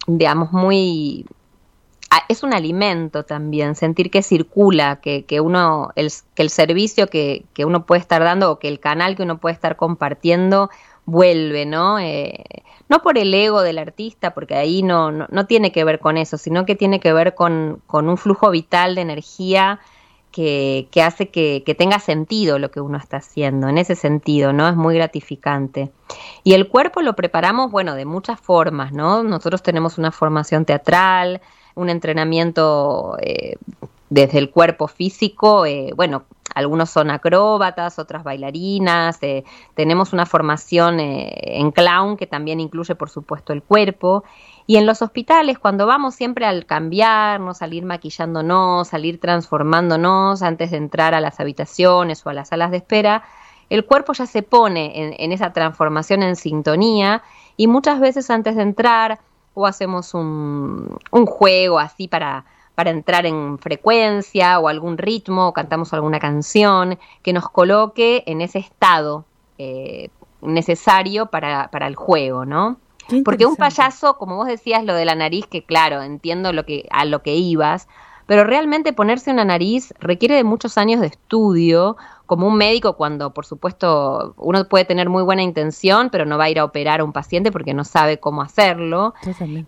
[0.07, 1.25] digamos, muy
[2.29, 7.45] es un alimento también, sentir que circula, que, que uno, el, que el servicio que,
[7.55, 10.69] que, uno puede estar dando o que el canal que uno puede estar compartiendo
[11.07, 11.99] vuelve, ¿no?
[11.99, 12.45] Eh,
[12.89, 16.37] no por el ego del artista, porque ahí no, no, tiene que ver con eso,
[16.37, 19.81] sino que tiene que ver con, con un flujo vital de energía
[20.35, 24.69] que, que hace que, tenga sentido lo que uno está haciendo, en ese sentido, ¿no?
[24.69, 25.93] Es muy gratificante.
[26.43, 29.23] Y el cuerpo lo preparamos, bueno, de muchas formas, ¿no?
[29.23, 31.41] Nosotros tenemos una formación teatral,
[31.77, 33.55] un entrenamiento eh,
[34.11, 36.25] desde el cuerpo físico, eh, bueno,
[36.57, 39.45] algunos son acróbatas, otras bailarinas, eh,
[39.75, 44.25] tenemos una formación en clown que también incluye por supuesto el cuerpo.
[44.67, 50.79] Y en los hospitales, cuando vamos siempre al cambiarnos, salir maquillándonos, salir transformándonos antes de
[50.79, 53.25] entrar a las habitaciones o a las salas de espera,
[53.69, 57.23] el cuerpo ya se pone en esa transformación en sintonía
[57.57, 59.21] y muchas veces antes de entrar
[59.55, 65.53] o hacemos un, un juego así para, para entrar en frecuencia o algún ritmo, o
[65.53, 69.25] cantamos alguna canción que nos coloque en ese estado
[69.59, 70.11] eh,
[70.43, 72.79] necesario para, para el juego, ¿no?
[73.25, 76.87] Porque un payaso, como vos decías, lo de la nariz, que claro, entiendo lo que,
[76.91, 77.89] a lo que ibas,
[78.27, 83.35] pero realmente ponerse una nariz requiere de muchos años de estudio, como un médico cuando,
[83.35, 87.01] por supuesto, uno puede tener muy buena intención, pero no va a ir a operar
[87.01, 89.13] a un paciente porque no sabe cómo hacerlo.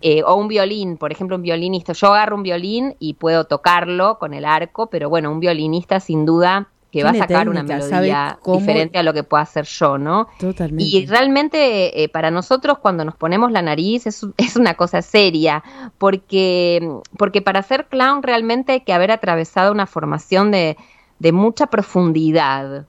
[0.01, 1.93] Eh, o un violín, por ejemplo, un violinista.
[1.93, 6.25] Yo agarro un violín y puedo tocarlo con el arco, pero bueno, un violinista sin
[6.25, 10.27] duda que va a sacar una melodía diferente a lo que pueda hacer yo, ¿no?
[10.39, 10.83] Totalmente.
[10.83, 15.63] Y realmente eh, para nosotros cuando nos ponemos la nariz es, es, una cosa seria,
[15.97, 20.77] porque, porque para ser clown realmente hay que haber atravesado una formación de,
[21.19, 22.85] de mucha profundidad.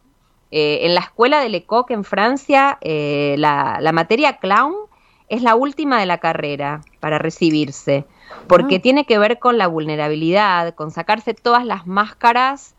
[0.51, 4.75] Eh, en la escuela de Lecoq en Francia, eh, la, la, materia clown
[5.29, 8.07] es la última de la carrera para recibirse,
[8.47, 8.81] porque ah.
[8.81, 12.77] tiene que ver con la vulnerabilidad, con sacarse todas las máscaras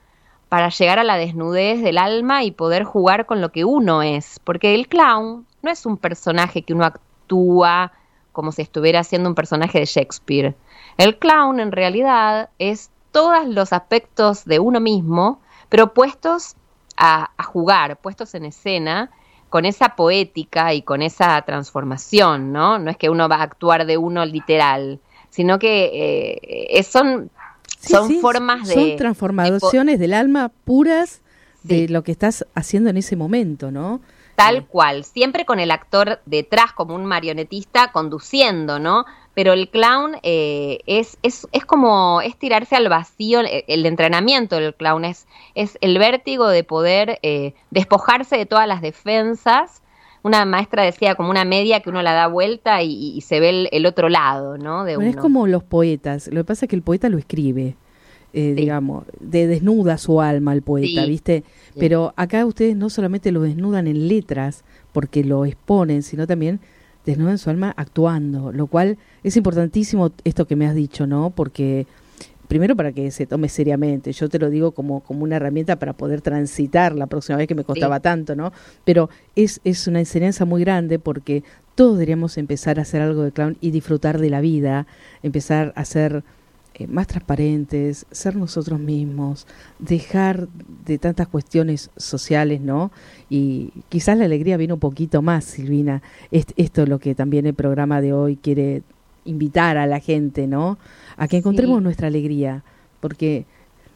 [0.49, 4.39] para llegar a la desnudez del alma y poder jugar con lo que uno es,
[4.43, 7.91] porque el clown no es un personaje que uno actúa
[8.31, 10.55] como si estuviera haciendo un personaje de Shakespeare.
[10.97, 16.55] El clown en realidad es todos los aspectos de uno mismo, pero puestos
[16.97, 19.11] a, jugar, puestos en escena,
[19.49, 22.77] con esa poética y con esa transformación, ¿no?
[22.77, 26.39] No es que uno va a actuar de uno literal, sino que
[26.71, 27.31] eh, son,
[27.79, 28.73] son formas de...
[28.73, 31.21] Son transformaciones del alma puras
[31.63, 34.01] de lo que estás haciendo en ese momento, ¿no?
[34.35, 39.05] Tal cual, siempre con el actor detrás como un marionetista conduciendo, ¿no?
[39.33, 44.73] Pero el clown eh, es, es, es, como, es tirarse al vacío, el, entrenamiento del
[44.73, 49.81] clown es, es el vértigo de poder eh, despojarse de todas las defensas.
[50.23, 53.85] Una maestra decía como una media que uno la da vuelta y, se ve el,
[53.85, 54.83] otro lado, ¿no?
[54.83, 57.75] De Es como los poetas, lo que pasa es que el poeta lo escribe.
[58.33, 61.43] digamos, de desnuda su alma el poeta, ¿viste?
[61.77, 66.59] Pero acá ustedes no solamente lo desnudan en letras, porque lo exponen, sino también
[67.05, 71.31] desnudan su alma actuando, lo cual es importantísimo esto que me has dicho, ¿no?
[71.31, 71.87] Porque
[72.49, 75.93] primero para que se tome seriamente, yo te lo digo como, como una herramienta para
[75.93, 78.51] poder transitar la próxima vez que me costaba tanto, ¿no?
[78.83, 81.43] Pero es, es una enseñanza muy grande porque
[81.75, 84.87] todos deberíamos empezar a hacer algo de clown y disfrutar de la vida,
[85.21, 86.23] empezar a hacer
[86.73, 89.45] eh, más transparentes, ser nosotros mismos,
[89.77, 90.47] dejar
[90.85, 92.91] de tantas cuestiones sociales, ¿no?
[93.29, 96.01] Y quizás la alegría viene un poquito más, Silvina.
[96.31, 98.81] esto es lo que también el programa de hoy quiere
[99.25, 100.77] invitar a la gente, ¿no?
[101.19, 102.63] A que encontremos nuestra alegría,
[102.99, 103.45] porque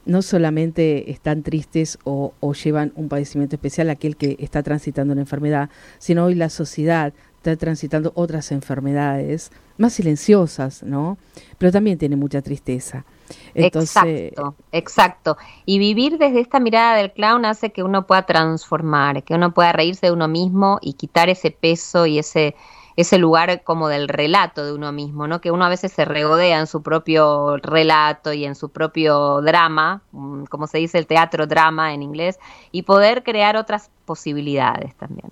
[0.06, 5.22] no solamente están tristes o, o, llevan un padecimiento especial aquel que está transitando una
[5.22, 11.18] enfermedad, sino hoy la sociedad está transitando otras enfermedades más silenciosas, ¿no?
[11.58, 13.06] Pero también tiene mucha tristeza.
[13.54, 15.38] exacto, exacto.
[15.66, 19.74] Y vivir desde esta mirada del clown hace que uno pueda transformar, que uno pueda
[19.74, 22.56] reírse de uno mismo y quitar ese peso y ese
[22.96, 25.42] ese lugar como del relato de uno mismo, ¿no?
[25.42, 30.02] Que uno a veces se regodea en su propio relato y en su propio drama,
[30.12, 32.40] mm, como se dice el teatro drama en inglés,
[32.72, 35.32] y poder crear otras posibilidades también.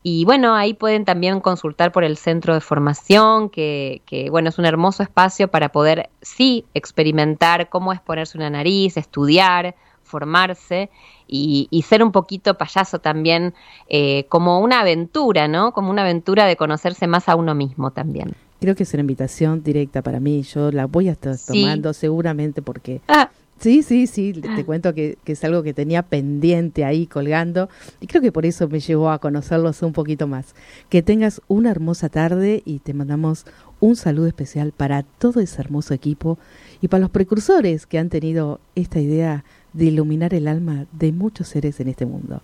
[0.08, 4.60] Y bueno, ahí pueden también consultar por el centro de formación, que, que, bueno, es
[4.60, 9.74] un hermoso espacio para poder sí experimentar cómo es ponerse una nariz, estudiar,
[10.16, 10.90] formarse
[11.28, 13.54] y, ser un poquito payaso también
[13.90, 15.74] eh, como una aventura, ¿no?
[15.74, 18.34] Como una aventura de conocerse más a uno mismo también.
[18.62, 20.42] Creo que es una invitación directa para mí.
[20.44, 23.02] Yo la voy a estar tomando seguramente porque...
[23.10, 23.30] Ah.
[23.58, 27.70] Sí, sí, sí, te cuento que, que, es algo que tenía pendiente ahí colgando
[28.02, 30.54] y creo que por eso me llevó a conocerlos un poquito más.
[30.90, 33.46] Que tengas una hermosa tarde y te mandamos
[33.80, 36.38] un saludo especial para todo ese hermoso equipo
[36.82, 39.46] y para los precursores que han tenido esta idea
[39.76, 42.42] de iluminar el alma de muchos seres en este mundo.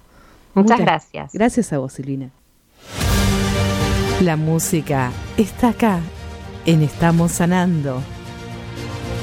[0.53, 1.31] Muchas, gracias.
[1.33, 2.29] Gracias a vos, Silvina.
[4.21, 5.99] La música está acá,
[6.65, 8.01] en Estamos Sanando.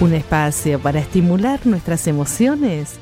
[0.00, 2.98] Un espacio para estimular nuestras emociones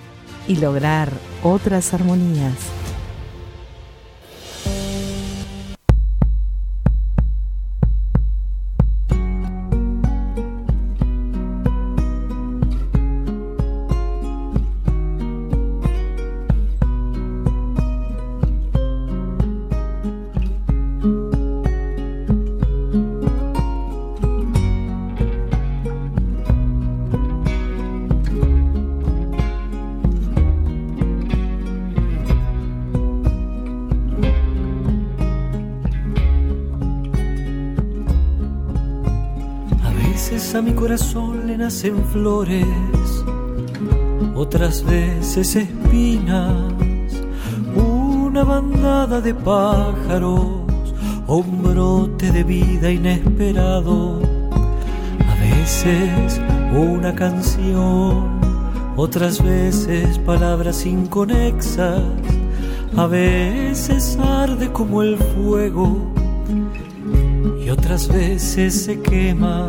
[0.49, 1.11] y lograr
[1.43, 2.76] otras armonías.
[41.77, 42.65] Nacen flores,
[44.35, 46.73] otras veces espinas,
[47.75, 50.63] una bandada de pájaros
[51.27, 54.23] un brote de vida inesperado.
[55.29, 56.41] A veces
[56.73, 58.41] una canción,
[58.97, 62.01] otras veces palabras inconexas,
[62.97, 66.11] a veces arde como el fuego
[67.63, 69.69] y otras veces se quema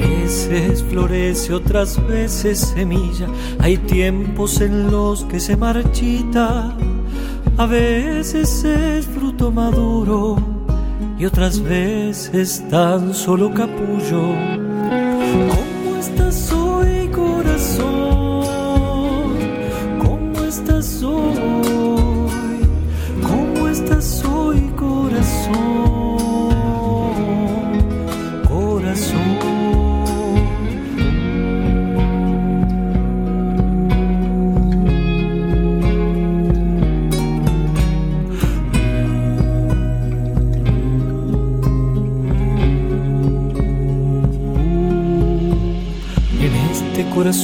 [0.00, 3.26] veces florece, otras veces semilla.
[3.58, 6.76] Hay tiempos en los que se marchita,
[7.56, 10.36] a veces es fruto maduro
[11.18, 14.59] y otras veces tan solo capullo.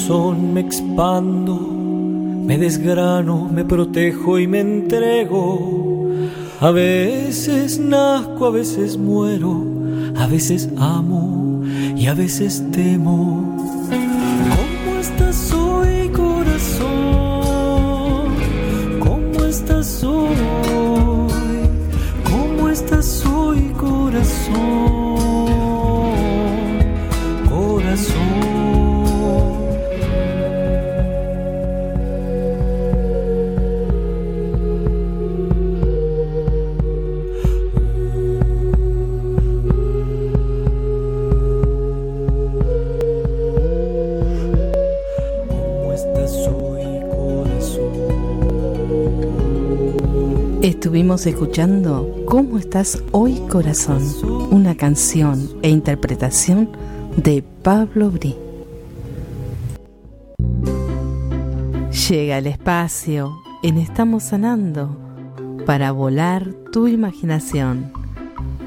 [0.09, 6.13] Me expando, me desgrano, me protejo y me entrego.
[6.61, 9.65] A veces nazco, a veces muero,
[10.17, 11.63] a veces amo
[11.97, 13.56] y a veces temo.
[51.25, 54.03] Escuchando ¿Cómo estás hoy corazón?
[54.51, 56.69] Una canción e interpretación
[57.17, 58.37] de Pablo Brí.
[62.09, 64.95] Llega el espacio en Estamos Sanando
[65.65, 67.93] para volar tu imaginación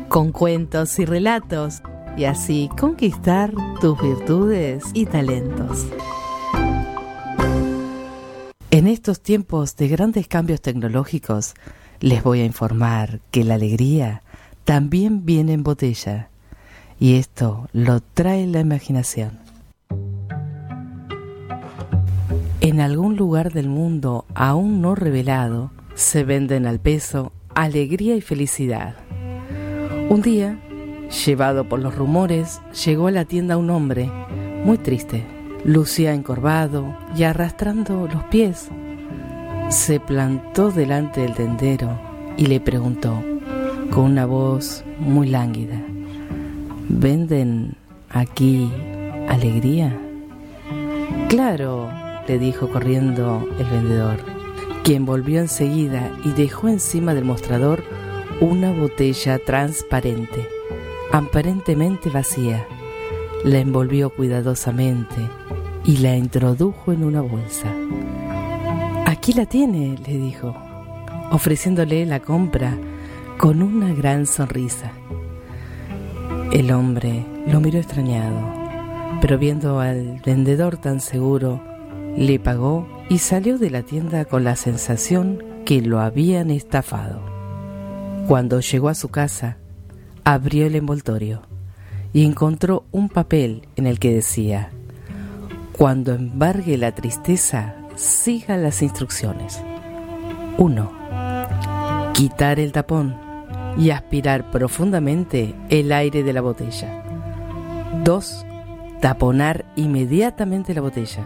[0.07, 1.83] con cuentos y relatos
[2.17, 5.85] y así conquistar tus virtudes y talentos.
[8.71, 11.53] En estos tiempos de grandes cambios tecnológicos,
[12.01, 14.21] les voy a informar que la alegría
[14.63, 16.29] también viene en botella
[16.99, 19.39] y esto lo trae la imaginación.
[22.61, 28.95] En algún lugar del mundo aún no revelado se venden al peso alegría y felicidad.
[30.09, 30.59] Un día,
[31.25, 34.11] llevado por los rumores, llegó a la tienda un hombre
[34.63, 35.25] muy triste.
[35.65, 38.69] Lucía encorvado y arrastrando los pies
[39.69, 41.99] se plantó delante del tendero
[42.37, 43.23] y le preguntó
[43.91, 45.79] con una voz muy lánguida,
[46.87, 47.75] ¿venden
[48.09, 48.71] aquí
[49.27, 49.95] alegría?
[51.27, 51.87] Claro,
[52.27, 54.17] le dijo corriendo el vendedor,
[54.83, 57.83] quien volvió enseguida y dejó encima del mostrador
[58.41, 60.47] una botella transparente,
[61.11, 62.65] aparentemente vacía.
[63.43, 65.29] La envolvió cuidadosamente
[65.85, 67.71] y la introdujo en una bolsa.
[69.19, 70.55] Aquí la tiene, le dijo,
[71.29, 72.77] ofreciéndole la compra
[73.37, 74.93] con una gran sonrisa.
[76.53, 78.39] El hombre lo miró extrañado,
[79.19, 81.61] pero viendo al vendedor tan seguro,
[82.15, 87.21] le pagó y salió de la tienda con la sensación que lo habían estafado.
[88.25, 89.57] Cuando llegó a su casa,
[90.23, 91.41] abrió el envoltorio
[92.13, 94.69] y encontró un papel en el que decía,
[95.73, 99.61] Cuando embargue la tristeza, siga las instrucciones.
[100.57, 100.91] 1.
[102.13, 103.17] Quitar el tapón
[103.77, 107.03] y aspirar profundamente el aire de la botella.
[108.03, 108.45] 2.
[109.01, 111.25] Taponar inmediatamente la botella.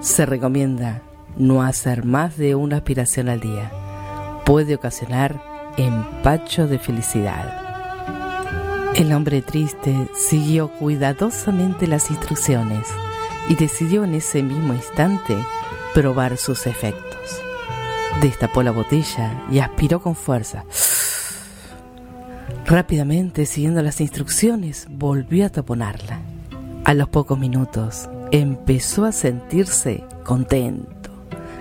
[0.00, 1.02] Se recomienda
[1.36, 3.70] no hacer más de una aspiración al día.
[4.44, 5.40] Puede ocasionar
[5.76, 7.66] empacho de felicidad.
[8.96, 12.84] El hombre triste siguió cuidadosamente las instrucciones
[13.48, 15.36] y decidió en ese mismo instante
[15.94, 17.40] probar sus efectos.
[18.20, 20.64] Destapó la botella y aspiró con fuerza.
[22.66, 26.20] Rápidamente, siguiendo las instrucciones, volvió a taponarla.
[26.84, 31.10] A los pocos minutos, empezó a sentirse contento.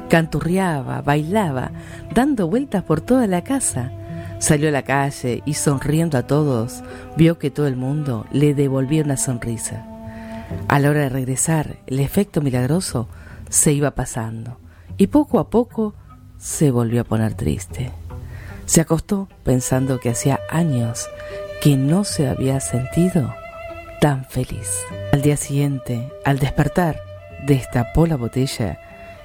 [0.10, 1.72] Canturreaba, bailaba,
[2.14, 3.92] dando vueltas por toda la casa.
[4.40, 6.84] Salió a la calle y sonriendo a todos,
[7.16, 9.86] vio que todo el mundo le devolvía una sonrisa.
[10.68, 13.08] A la hora de regresar, el efecto milagroso
[13.50, 14.58] se iba pasando
[14.98, 15.94] y poco a poco
[16.38, 17.92] se volvió a poner triste.
[18.66, 21.08] Se acostó pensando que hacía años
[21.62, 23.34] que no se había sentido
[24.02, 24.70] tan feliz.
[25.12, 27.02] Al día siguiente, al despertar,
[27.46, 28.80] destapó la botella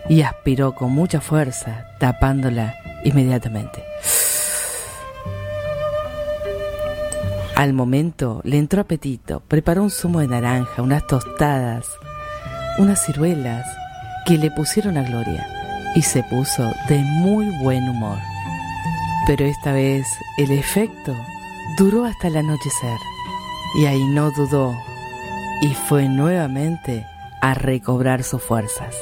[0.08, 3.84] y aspiró con mucha fuerza, tapándola inmediatamente.
[7.54, 11.86] Al momento le entró apetito, preparó un zumo de naranja, unas tostadas,
[12.78, 13.66] unas ciruelas
[14.26, 15.46] que le pusieron a Gloria
[15.94, 18.18] y se puso de muy buen humor.
[19.26, 20.06] Pero esta vez
[20.38, 21.14] el efecto
[21.76, 22.98] duró hasta el anochecer
[23.76, 24.74] y ahí no dudó
[25.60, 27.06] y fue nuevamente
[27.40, 28.96] a recobrar sus fuerzas.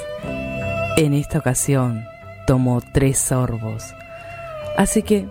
[0.97, 2.05] En esta ocasión
[2.47, 3.95] tomó tres sorbos,
[4.77, 5.29] así que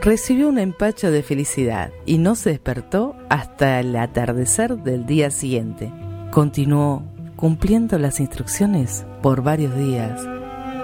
[0.00, 5.90] recibió un empacho de felicidad y no se despertó hasta el atardecer del día siguiente.
[6.30, 7.02] Continuó
[7.38, 10.20] cumpliendo las instrucciones por varios días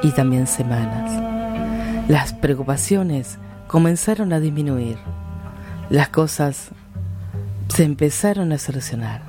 [0.05, 1.11] y también semanas.
[2.07, 4.97] Las preocupaciones comenzaron a disminuir.
[5.91, 6.69] Las cosas
[7.67, 9.23] se empezaron a solucionar.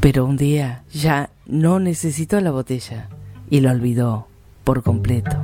[0.00, 3.08] Pero un día ya no necesitó la botella
[3.48, 4.28] y la olvidó
[4.62, 5.38] por completo,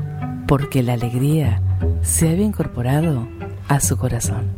[0.47, 1.63] porque la alegría
[2.03, 3.27] se había incorporado
[3.67, 4.51] a su corazón.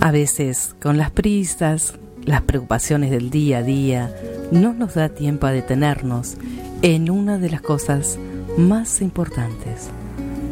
[0.00, 1.94] A veces, con las prisas,
[2.26, 4.14] las preocupaciones del día a día,
[4.50, 6.36] no nos da tiempo a detenernos
[6.82, 8.18] en una de las cosas
[8.58, 9.88] más importantes,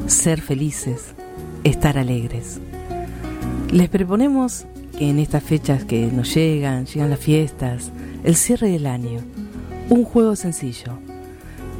[0.06, 1.14] ser felices,
[1.64, 2.60] estar alegres.
[3.70, 4.66] Les proponemos
[4.96, 7.90] que en estas fechas que nos llegan, llegan las fiestas,
[8.22, 9.20] el cierre del año,
[9.90, 10.92] un juego sencillo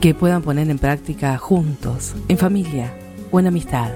[0.00, 2.92] que puedan poner en práctica juntos, en familia
[3.30, 3.90] o en amistad,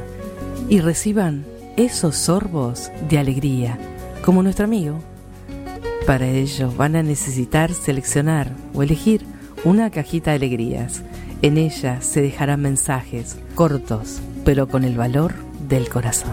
[0.68, 1.44] y reciban
[1.76, 3.78] esos sorbos de alegría,
[4.24, 5.00] como nuestro amigo
[6.08, 9.26] para ello van a necesitar seleccionar o elegir
[9.66, 11.02] una cajita de alegrías
[11.42, 15.34] En ella se dejarán mensajes cortos, pero con el valor
[15.68, 16.32] del corazón.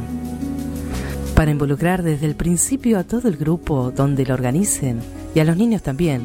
[1.36, 5.02] Para involucrar desde el principio a todo el grupo donde lo organicen
[5.36, 6.22] y a los niños también,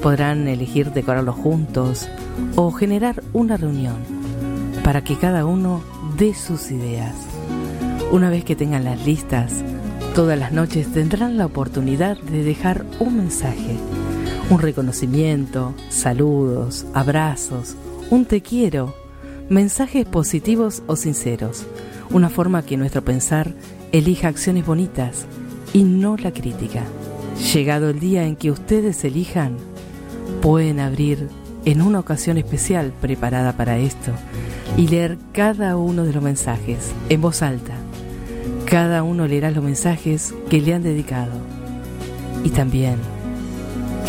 [0.00, 2.08] podrán elegir decorarlo juntos
[2.54, 3.96] o generar una reunión
[4.84, 5.82] para que cada uno
[6.16, 7.16] dé sus ideas.
[8.12, 9.64] Una vez que tengan las listas,
[10.16, 13.76] todas las noches tendrán la oportunidad de dejar un mensaje,
[14.48, 17.76] un reconocimiento, saludos, abrazos
[18.08, 18.94] un te quiero,
[19.50, 21.66] mensajes positivos o sinceros,
[22.10, 23.52] una forma que nuestro pensar
[23.92, 25.26] elija acciones bonitas
[25.74, 26.82] y no la crítica.
[27.52, 29.58] Llegado el día en que ustedes elijan,
[30.40, 31.28] pueden abrir
[31.66, 34.12] en una ocasión especial preparada para esto
[34.78, 37.75] y leer cada uno de los mensajes en voz alta.
[38.66, 41.30] Cada uno leerá los mensajes que le han dedicado.
[42.42, 42.96] Y también,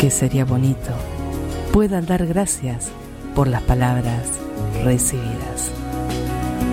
[0.00, 0.90] que sería bonito,
[1.72, 2.88] puedan dar gracias
[3.36, 4.26] por las palabras
[4.82, 5.70] recibidas.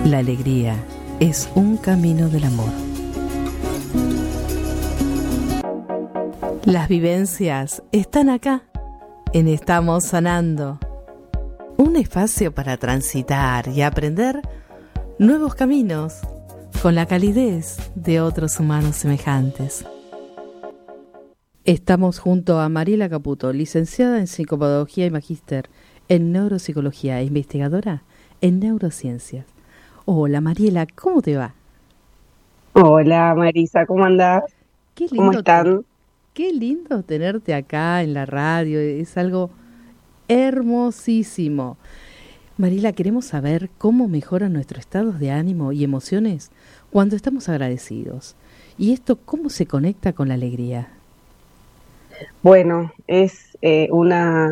[0.04, 0.74] La alegría
[1.20, 2.70] es un camino del amor.
[6.64, 8.64] Las vivencias están acá,
[9.32, 10.80] en Estamos Sanando.
[11.76, 14.42] Un espacio para transitar y aprender
[15.20, 16.14] nuevos caminos
[16.86, 19.84] con la calidez de otros humanos semejantes.
[21.64, 25.68] Estamos junto a Mariela Caputo, licenciada en Psicopedagogía y Magíster
[26.08, 28.04] en neuropsicología e investigadora
[28.40, 29.46] en neurociencias.
[30.04, 31.54] Hola Mariela, ¿cómo te va?
[32.74, 34.44] Hola Marisa, ¿cómo andás?
[34.94, 35.84] Qué lindo ¿Cómo están?
[36.34, 39.50] Qué lindo tenerte acá en la radio, es algo
[40.28, 41.78] hermosísimo.
[42.58, 46.52] Mariela, queremos saber cómo mejoran nuestros estados de ánimo y emociones
[46.90, 48.36] cuando estamos agradecidos.
[48.78, 50.88] ¿Y esto cómo se conecta con la alegría?
[52.42, 54.50] Bueno, es eh, una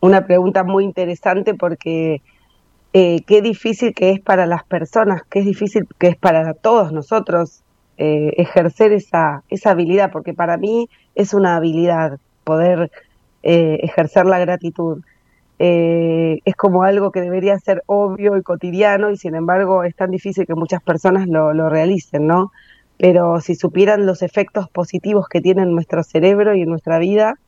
[0.00, 2.22] una pregunta muy interesante porque
[2.92, 7.62] eh, qué difícil que es para las personas, qué difícil que es para todos nosotros
[7.98, 12.90] eh, ejercer esa, esa habilidad, porque para mí es una habilidad poder
[13.42, 15.02] eh, ejercer la gratitud.
[15.58, 20.46] Es como algo que debería ser obvio y cotidiano y sin embargo es tan difícil
[20.46, 22.52] que muchas personas lo, lo realicen, ¿no?
[22.98, 27.38] Pero si supieran los efectos positivos que tiene en nuestro cerebro y en nuestra vida,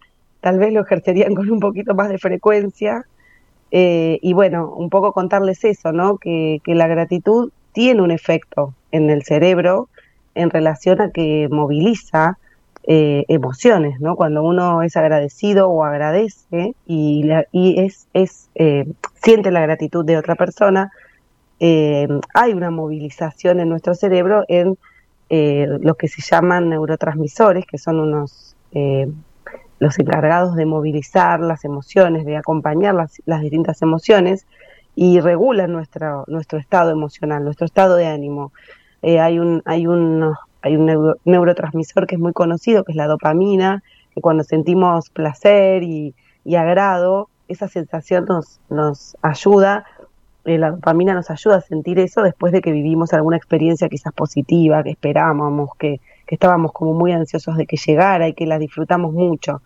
[0.40, 3.04] tal vez lo ejercerían con un poquito más de frecuencia.
[3.70, 6.18] Eh, y bueno, un poco contarles eso, ¿no?
[6.18, 9.88] Que, la gratitud tiene un efecto en el cerebro
[10.34, 12.38] en relación a que moviliza
[12.90, 14.16] eh, emociones, ¿no?
[14.16, 18.86] Cuando uno es agradecido o agradece y, y es, es eh,
[19.22, 20.90] siente la gratitud de otra persona,
[21.60, 24.78] hay una movilización en nuestro cerebro en
[25.28, 28.54] lo que se llaman neurotransmisores, que son unos
[29.78, 34.46] los encargados de movilizar las emociones, de acompañar las, distintas emociones
[34.94, 38.52] y regulan nuestro, nuestro estado emocional, nuestro estado de ánimo.
[39.02, 43.06] Eh, hay un, hay un, hay un neurotransmisor que es muy conocido, que es la
[43.06, 43.82] dopamina,
[44.14, 46.14] que cuando sentimos placer y,
[46.56, 49.84] agrado, esa sensación nos, nos ayuda,
[50.44, 54.12] eh, la dopamina nos ayuda a sentir eso después de que vivimos alguna experiencia quizás
[54.12, 58.58] positiva, que esperábamos, que, que estábamos como muy ansiosos de que llegara y que la
[58.58, 59.62] disfrutamos mucho.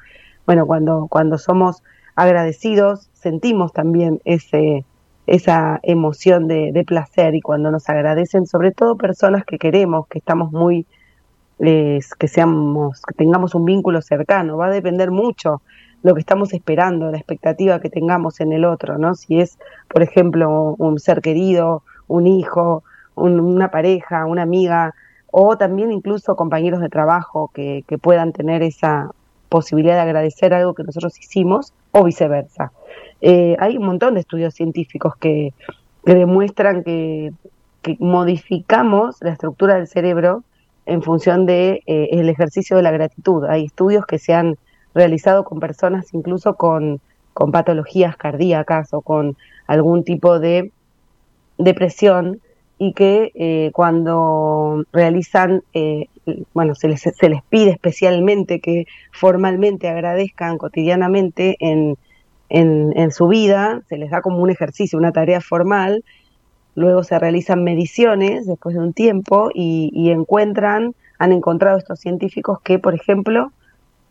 [0.46, 1.82] Bueno, cuando, cuando somos
[2.14, 4.84] agradecidos, sentimos también ese,
[5.26, 10.52] esa emoción de, placer y cuando nos agradecen, sobre todo personas que queremos, que estamos
[10.52, 10.86] muy,
[11.58, 15.62] que seamos, que tengamos un vínculo cercano, va a depender mucho
[16.02, 19.14] lo que estamos esperando, la expectativa que tengamos en el otro, ¿no?
[19.14, 19.58] Si es,
[19.88, 22.82] por ejemplo, un ser querido, un hijo,
[23.14, 24.94] una pareja, una amiga,
[25.30, 29.10] o también incluso compañeros de trabajo que, puedan tener esa
[29.48, 32.72] posibilidad de agradecer algo que nosotros hicimos o viceversa.
[33.22, 35.54] Eh, hay un montón de estudios científicos que,
[36.04, 37.32] demuestran que,
[37.98, 40.44] modificamos la estructura del cerebro
[40.86, 43.44] en función de eh, el ejercicio de la gratitud.
[43.44, 44.56] Hay estudios que se han
[44.94, 47.00] realizado con personas incluso con,
[47.32, 50.70] con patologías cardíacas o con algún tipo de
[51.58, 52.40] depresión
[52.78, 56.06] y que eh, cuando realizan, eh,
[56.54, 61.96] bueno, se les, se les pide especialmente que formalmente agradezcan cotidianamente en,
[62.54, 66.04] en, su vida, se les da como un ejercicio, una tarea formal,
[66.74, 72.60] luego se realizan mediciones después de un tiempo y, y encuentran, han encontrado estos científicos
[72.62, 73.52] que, por ejemplo,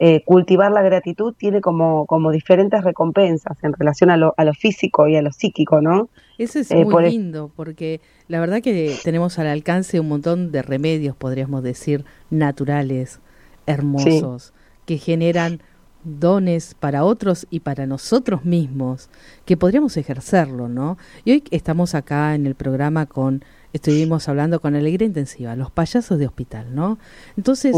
[0.03, 4.55] eh, cultivar la gratitud tiene como, como diferentes recompensas en relación a lo, a lo
[4.55, 6.09] físico y a lo psíquico, ¿no?
[6.39, 10.63] Eso es eh, muy lindo, porque la verdad que tenemos al alcance un montón de
[10.63, 13.19] remedios, podríamos decir, naturales,
[13.67, 14.53] hermosos,
[14.87, 15.61] que generan
[16.03, 19.09] dones para otros y para nosotros mismos
[19.45, 20.97] que podríamos ejercerlo, ¿no?
[21.25, 23.43] Y hoy estamos acá en el programa con,
[23.73, 26.97] estuvimos hablando con Alegría Intensiva, los payasos de hospital, ¿no?
[27.37, 27.75] Entonces,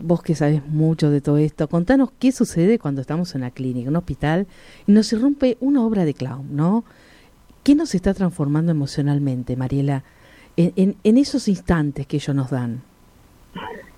[0.00, 3.88] vos que sabes mucho de todo esto, contanos qué sucede cuando estamos en la clínica,
[3.88, 4.46] en un hospital,
[4.86, 6.84] y nos irrumpe una obra de clown, ¿no?
[7.64, 10.04] ¿Qué nos está transformando emocionalmente, Mariela,
[10.56, 12.82] en, en esos instantes que ellos nos dan?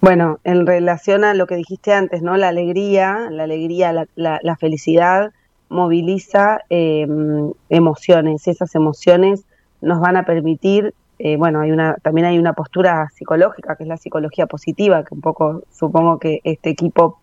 [0.00, 2.36] Bueno, en relación a lo que dijiste antes, ¿no?
[2.36, 4.06] La alegría, la alegría, la,
[4.42, 5.32] la, felicidad
[5.68, 8.48] moviliza em, emociones.
[8.48, 9.44] Esas emociones
[9.82, 13.88] nos van a permitir, eh, bueno, hay una, también hay una postura psicológica, que es
[13.88, 17.20] la psicología positiva, que un poco supongo que este equipo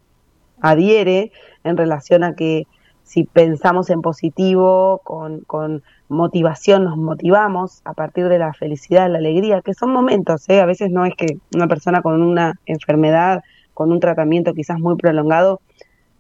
[0.62, 1.32] adhiere
[1.64, 2.68] en relación a que
[3.04, 9.18] si pensamos en positivo, con, con motivación, nos motivamos a partir de la felicidad, la
[9.18, 10.62] alegría, que son momentos, ¿eh?
[10.62, 13.44] a veces no es que una persona con una enfermedad,
[13.74, 15.60] con un tratamiento quizás muy prolongado,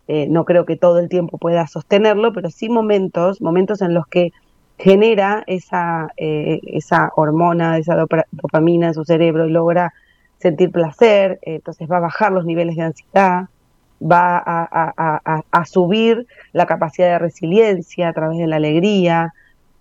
[0.07, 4.07] eh, no creo que todo el tiempo pueda sostenerlo, pero sí momentos, momentos en los
[4.07, 4.31] que
[4.77, 7.95] genera esa, eh, esa hormona, esa
[8.31, 9.93] dopamina en su cerebro y logra
[10.37, 13.45] sentir placer, entonces va a bajar los niveles de ansiedad,
[14.01, 19.33] va a, subir la capacidad de resiliencia a través de la alegría,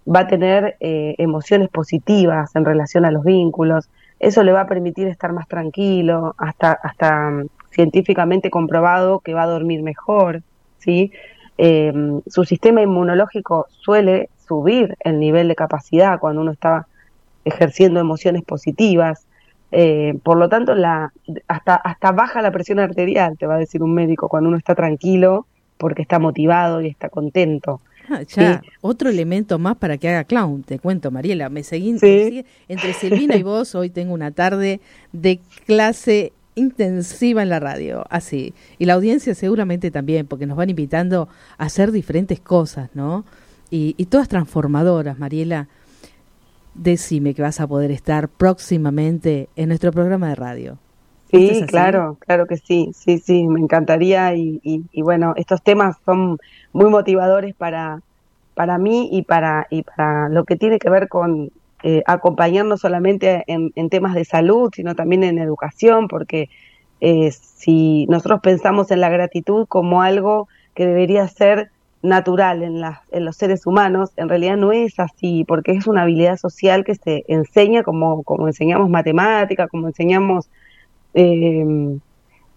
[0.07, 3.89] va a tener eh, emociones positivas en relación a los vínculos,
[4.19, 9.43] eso le va a permitir estar más tranquilo, hasta, hasta mm, científicamente comprobado que va
[9.43, 10.43] a dormir mejor,
[10.79, 11.13] ¿sí?
[11.59, 16.87] Em, su sistema inmunológico suele subir el nivel de capacidad cuando uno está
[17.45, 19.27] ejerciendo emociones positivas,
[19.73, 21.13] eh, por lo tanto, la,
[21.49, 24.75] hasta, hasta baja la presión arterial, te va a decir un médico, cuando uno está
[24.75, 25.47] tranquilo,
[25.77, 27.81] porque está motivado y está contento.
[28.09, 31.49] Ah, ya, otro elemento más para que haga clown, te cuento, Mariela.
[31.49, 31.97] Me seguí,
[32.69, 33.75] entre Silvina y vos.
[33.75, 34.81] Hoy tengo una tarde
[35.13, 38.55] de clase intensiva en la radio, así.
[38.79, 41.29] Y la audiencia seguramente también, porque nos van invitando
[41.59, 43.25] a hacer diferentes cosas, ¿no?
[43.71, 45.69] Y, y todas transformadoras, Mariela
[46.75, 50.79] decime que vas a poder estar próximamente en nuestro programa de radio.
[51.31, 56.39] Sí, claro, claro que sí, sí, sí, me encantaría y, y, bueno, estos temas son
[56.73, 58.01] muy motivadores para,
[58.55, 61.51] para mí y para, y para lo que tiene que ver con
[61.83, 66.49] eh, acompañarnos solamente en, en, temas de salud, sino también en educación, porque
[67.01, 71.71] eh, si nosotros pensamos en la gratitud como algo que debería ser
[72.03, 76.37] natural en, en los seres humanos, en realidad no es así, porque es una habilidad
[76.37, 80.49] social que se enseña como, como enseñamos matemática, como enseñamos,
[81.17, 81.99] em,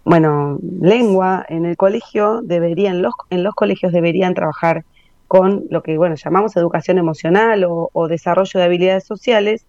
[0.04, 4.84] bueno, lengua en el colegio, deberían, los, en los colegios deberían trabajar
[5.28, 9.66] con lo que, bueno, llamamos educación emocional o, desarrollo de habilidades sociales.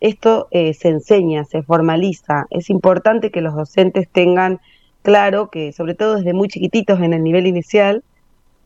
[0.00, 2.46] Esto eh, se enseña, se formaliza.
[2.50, 4.60] Es importante que los docentes tengan
[5.02, 8.02] claro que, sobre todo desde muy chiquititos en el nivel inicial,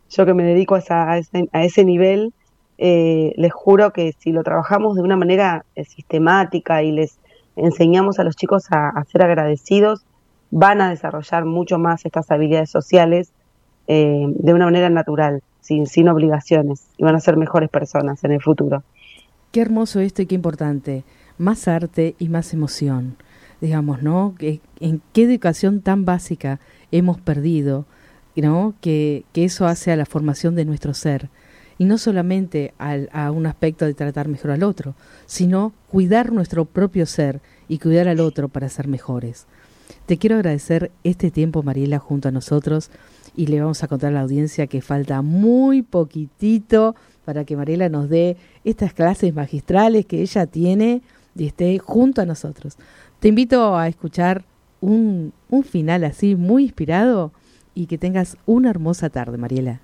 [0.08, 2.32] yo que me dedico a, ese, nivel,
[2.78, 7.19] eh, les juro que si lo trabajamos de una manera eh, sistemática y les
[7.64, 10.04] enseñamos a los chicos a, ser agradecidos,
[10.50, 13.32] van a desarrollar mucho más estas habilidades sociales
[13.86, 18.32] eh, de una manera natural, sin, sin obligaciones, y van a ser mejores personas en
[18.32, 18.82] el futuro.
[19.52, 21.04] Qué hermoso esto y qué importante.
[21.38, 23.16] Más arte y más emoción.
[23.60, 24.34] Digamos, ¿no?
[24.40, 27.84] ¿En qué educación tan básica hemos perdido?
[28.36, 28.74] ¿no?
[28.80, 31.28] que, que eso hace a la formación de nuestro ser.
[31.80, 36.66] Y no solamente al, a un aspecto de tratar mejor al otro, sino cuidar nuestro
[36.66, 39.46] propio ser y cuidar al otro para ser mejores.
[40.04, 42.90] Te quiero agradecer este tiempo, Mariela, junto a nosotros
[43.34, 47.88] y le vamos a contar a la audiencia que falta muy poquitito para que Mariela
[47.88, 51.00] nos dé estas clases magistrales que ella tiene
[51.34, 52.76] y esté junto a nosotros.
[53.20, 54.44] Te invito a escuchar
[54.82, 57.32] un, un final así muy inspirado
[57.74, 59.80] y que tengas una hermosa tarde, Mariela.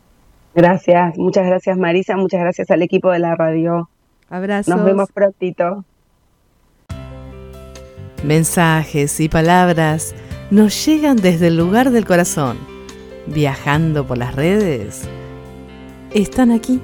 [0.57, 3.91] Gracias, muchas gracias Marisa, muchas gracias al equipo de la radio.
[4.31, 4.75] Abrazos.
[4.75, 5.85] Nos vemos prontito.
[8.25, 10.15] Mensajes y palabras
[10.51, 12.57] nos llegan desde el lugar del corazón,
[13.27, 15.07] viajando por las redes.
[16.15, 16.81] Están aquí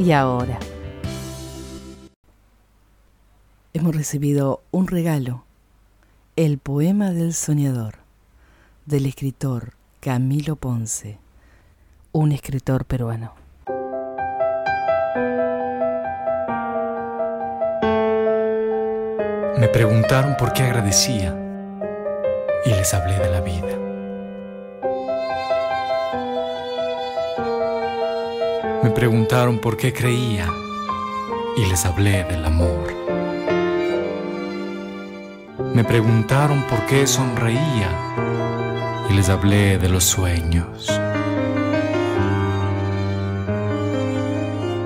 [0.00, 0.58] y ahora.
[3.74, 5.44] Hemos recibido un regalo,
[6.34, 7.94] el poema del soñador,
[8.86, 11.20] del escritor Camilo Ponce,
[12.14, 13.34] un escritor peruano.
[19.58, 21.36] Me preguntaron por qué agradecía
[22.64, 23.78] y les hablé de la vida.
[28.84, 30.46] Me preguntaron por qué creía
[31.56, 32.94] y les hablé del amor.
[35.74, 37.90] Me preguntaron por qué sonreía
[39.10, 41.00] y les hablé de los sueños.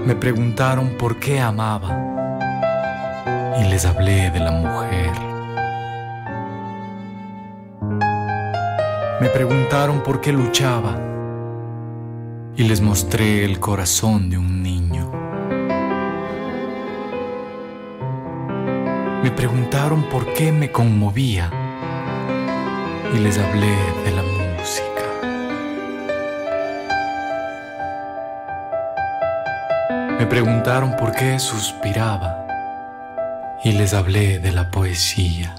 [0.09, 1.91] Me preguntaron por qué amaba
[3.61, 5.13] y les hablé de la mujer.
[9.21, 10.99] Me preguntaron por qué luchaba
[12.57, 15.13] y les mostré el corazón de un niño.
[19.23, 21.51] Me preguntaron por qué me conmovía
[23.15, 24.23] y les hablé de la
[30.29, 32.47] preguntaron por qué suspiraba
[33.65, 35.55] y les hablé de la poesía.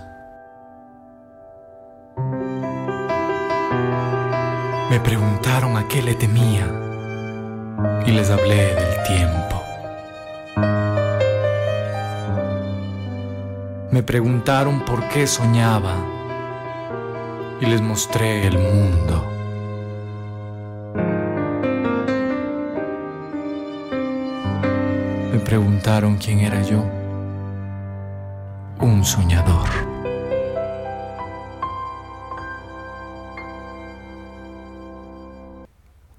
[4.90, 6.68] Me preguntaron a qué le temía
[8.06, 9.64] y les hablé del tiempo.
[13.92, 15.96] Me preguntaron por qué soñaba
[17.60, 19.39] y les mostré el mundo.
[25.40, 26.84] Me preguntaron quién era yo,
[28.82, 29.70] un soñador.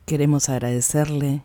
[0.06, 1.42] Queremos agradecerle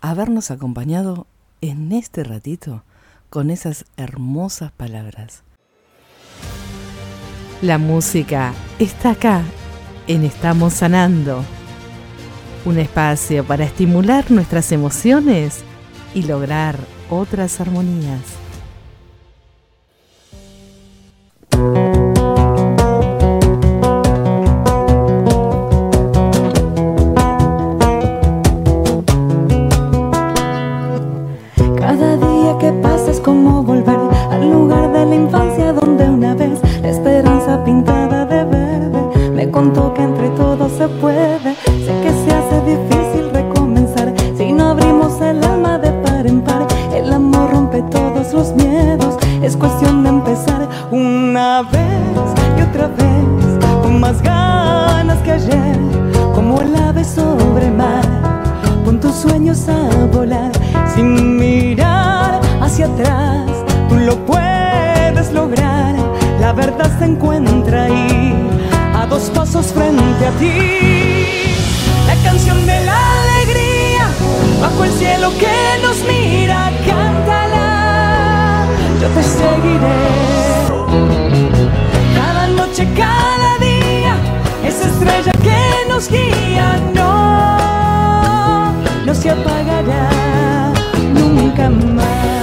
[0.00, 1.26] habernos acompañado
[1.60, 2.84] en este ratito
[3.28, 5.42] con esas hermosas palabras.
[7.60, 9.42] La música está acá,
[10.06, 11.44] en Estamos Sanando.
[12.64, 15.64] Un espacio para estimular nuestras emociones
[16.14, 16.78] y lograr
[17.10, 18.35] otras armonías.
[59.48, 60.50] a volar
[60.92, 63.48] sin mirar hacia atrás.
[63.88, 65.94] Tú lo puedes lograr,
[66.40, 68.34] la verdad se encuentra ahí,
[68.92, 71.52] a dos pasos frente a ti.
[72.08, 74.08] La canción de la alegría,
[74.60, 78.66] bajo el cielo que nos mira, cántala,
[79.00, 80.26] yo te seguiré.
[82.16, 84.16] Cada noche, cada día,
[84.66, 87.25] esa estrella que nos guía, no
[91.66, 92.35] amar.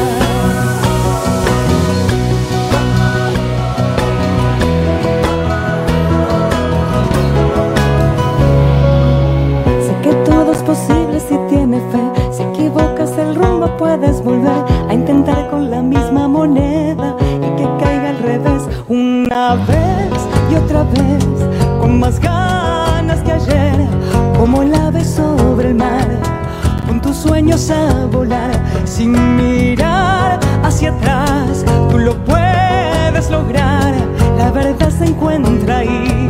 [27.69, 28.51] a volar
[28.85, 31.63] sin mirar hacia atrás.
[31.89, 33.93] Tú lo puedes lograr,
[34.37, 36.27] la verdad se encuentra ahí,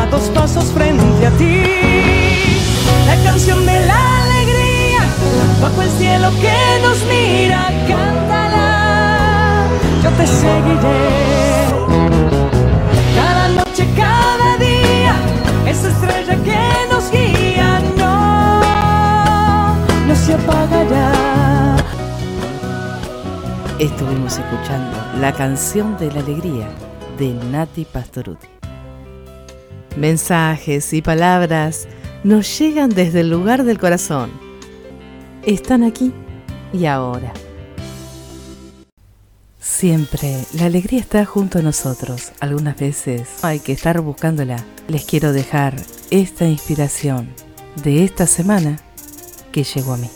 [0.00, 1.62] a dos pasos frente a ti.
[3.06, 5.02] La canción de la alegría,
[5.62, 9.66] bajo el cielo que nos mira, cántala,
[10.02, 10.98] yo te seguiré.
[13.14, 15.14] Cada noche, cada día,
[15.66, 16.15] es estrella.
[25.36, 26.68] Canción de la alegría
[27.18, 28.48] de Nati Pastoruti.
[29.96, 31.86] Mensajes y palabras
[32.24, 34.30] nos llegan desde el lugar del corazón.
[35.44, 36.12] Están aquí
[36.72, 37.32] y ahora.
[39.60, 42.32] Siempre la alegría está junto a nosotros.
[42.40, 44.64] Algunas veces hay que estar buscándola.
[44.88, 45.74] Les quiero dejar
[46.10, 47.28] esta inspiración
[47.82, 48.78] de esta semana
[49.64, 50.10] llegó a mí.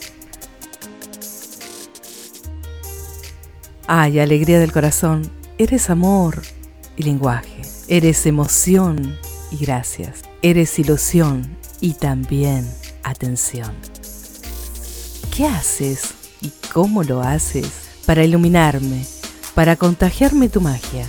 [3.86, 6.42] Ay, alegría del corazón, eres amor
[6.96, 9.18] y lenguaje, eres emoción
[9.50, 12.70] y gracias, eres ilusión y también
[13.02, 13.72] atención.
[15.34, 17.68] ¿Qué haces y cómo lo haces
[18.06, 19.04] para iluminarme,
[19.54, 21.06] para contagiarme tu magia,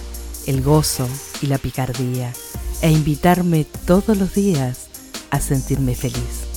[0.47, 1.07] el gozo
[1.41, 2.33] y la picardía,
[2.81, 4.87] e invitarme todos los días
[5.29, 6.50] a sentirme feliz?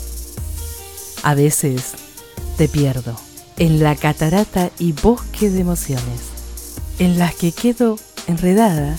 [1.25, 1.95] A veces
[2.59, 3.19] te pierdo
[3.57, 6.21] en la catarata y bosque de emociones,
[6.99, 8.99] en las que quedo enredada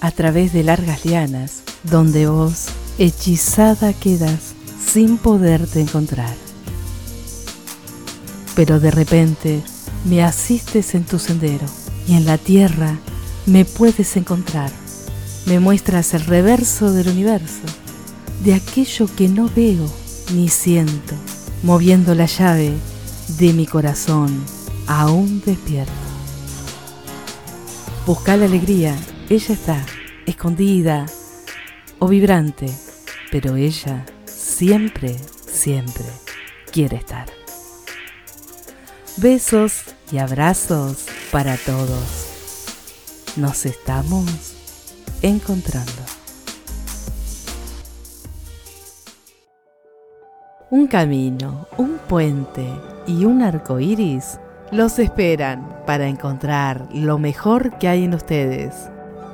[0.00, 2.66] a través de largas lianas, donde vos,
[2.98, 6.34] hechizada, quedas sin poderte encontrar.
[8.56, 9.62] pero de repente
[10.04, 11.66] me asistes en tu sendero
[12.08, 12.98] y en la tierra
[13.46, 14.72] me puedes encontrar.
[15.46, 17.62] Me muestras el reverso del universo,
[18.42, 19.88] de aquello que no veo
[20.32, 21.14] ni siento,
[21.64, 22.74] moviendo la llave
[23.38, 24.44] de mi corazón
[24.86, 25.92] aún despierto.
[28.06, 28.94] Busca la alegría,
[29.30, 29.86] ella está
[30.26, 31.06] escondida
[31.98, 32.66] o vibrante,
[33.32, 35.16] pero ella siempre,
[35.50, 36.04] siempre
[36.70, 37.28] quiere estar.
[39.16, 42.26] Besos y abrazos para todos.
[43.36, 44.26] Nos estamos
[45.22, 46.03] encontrando.
[50.74, 52.66] Un camino, un puente
[53.06, 54.40] y un arco iris
[54.72, 58.90] los esperan para encontrar lo mejor que hay en ustedes.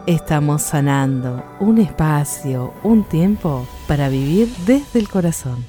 [0.06, 5.64] Estamos sanando un espacio, un tiempo para vivir desde el corazón.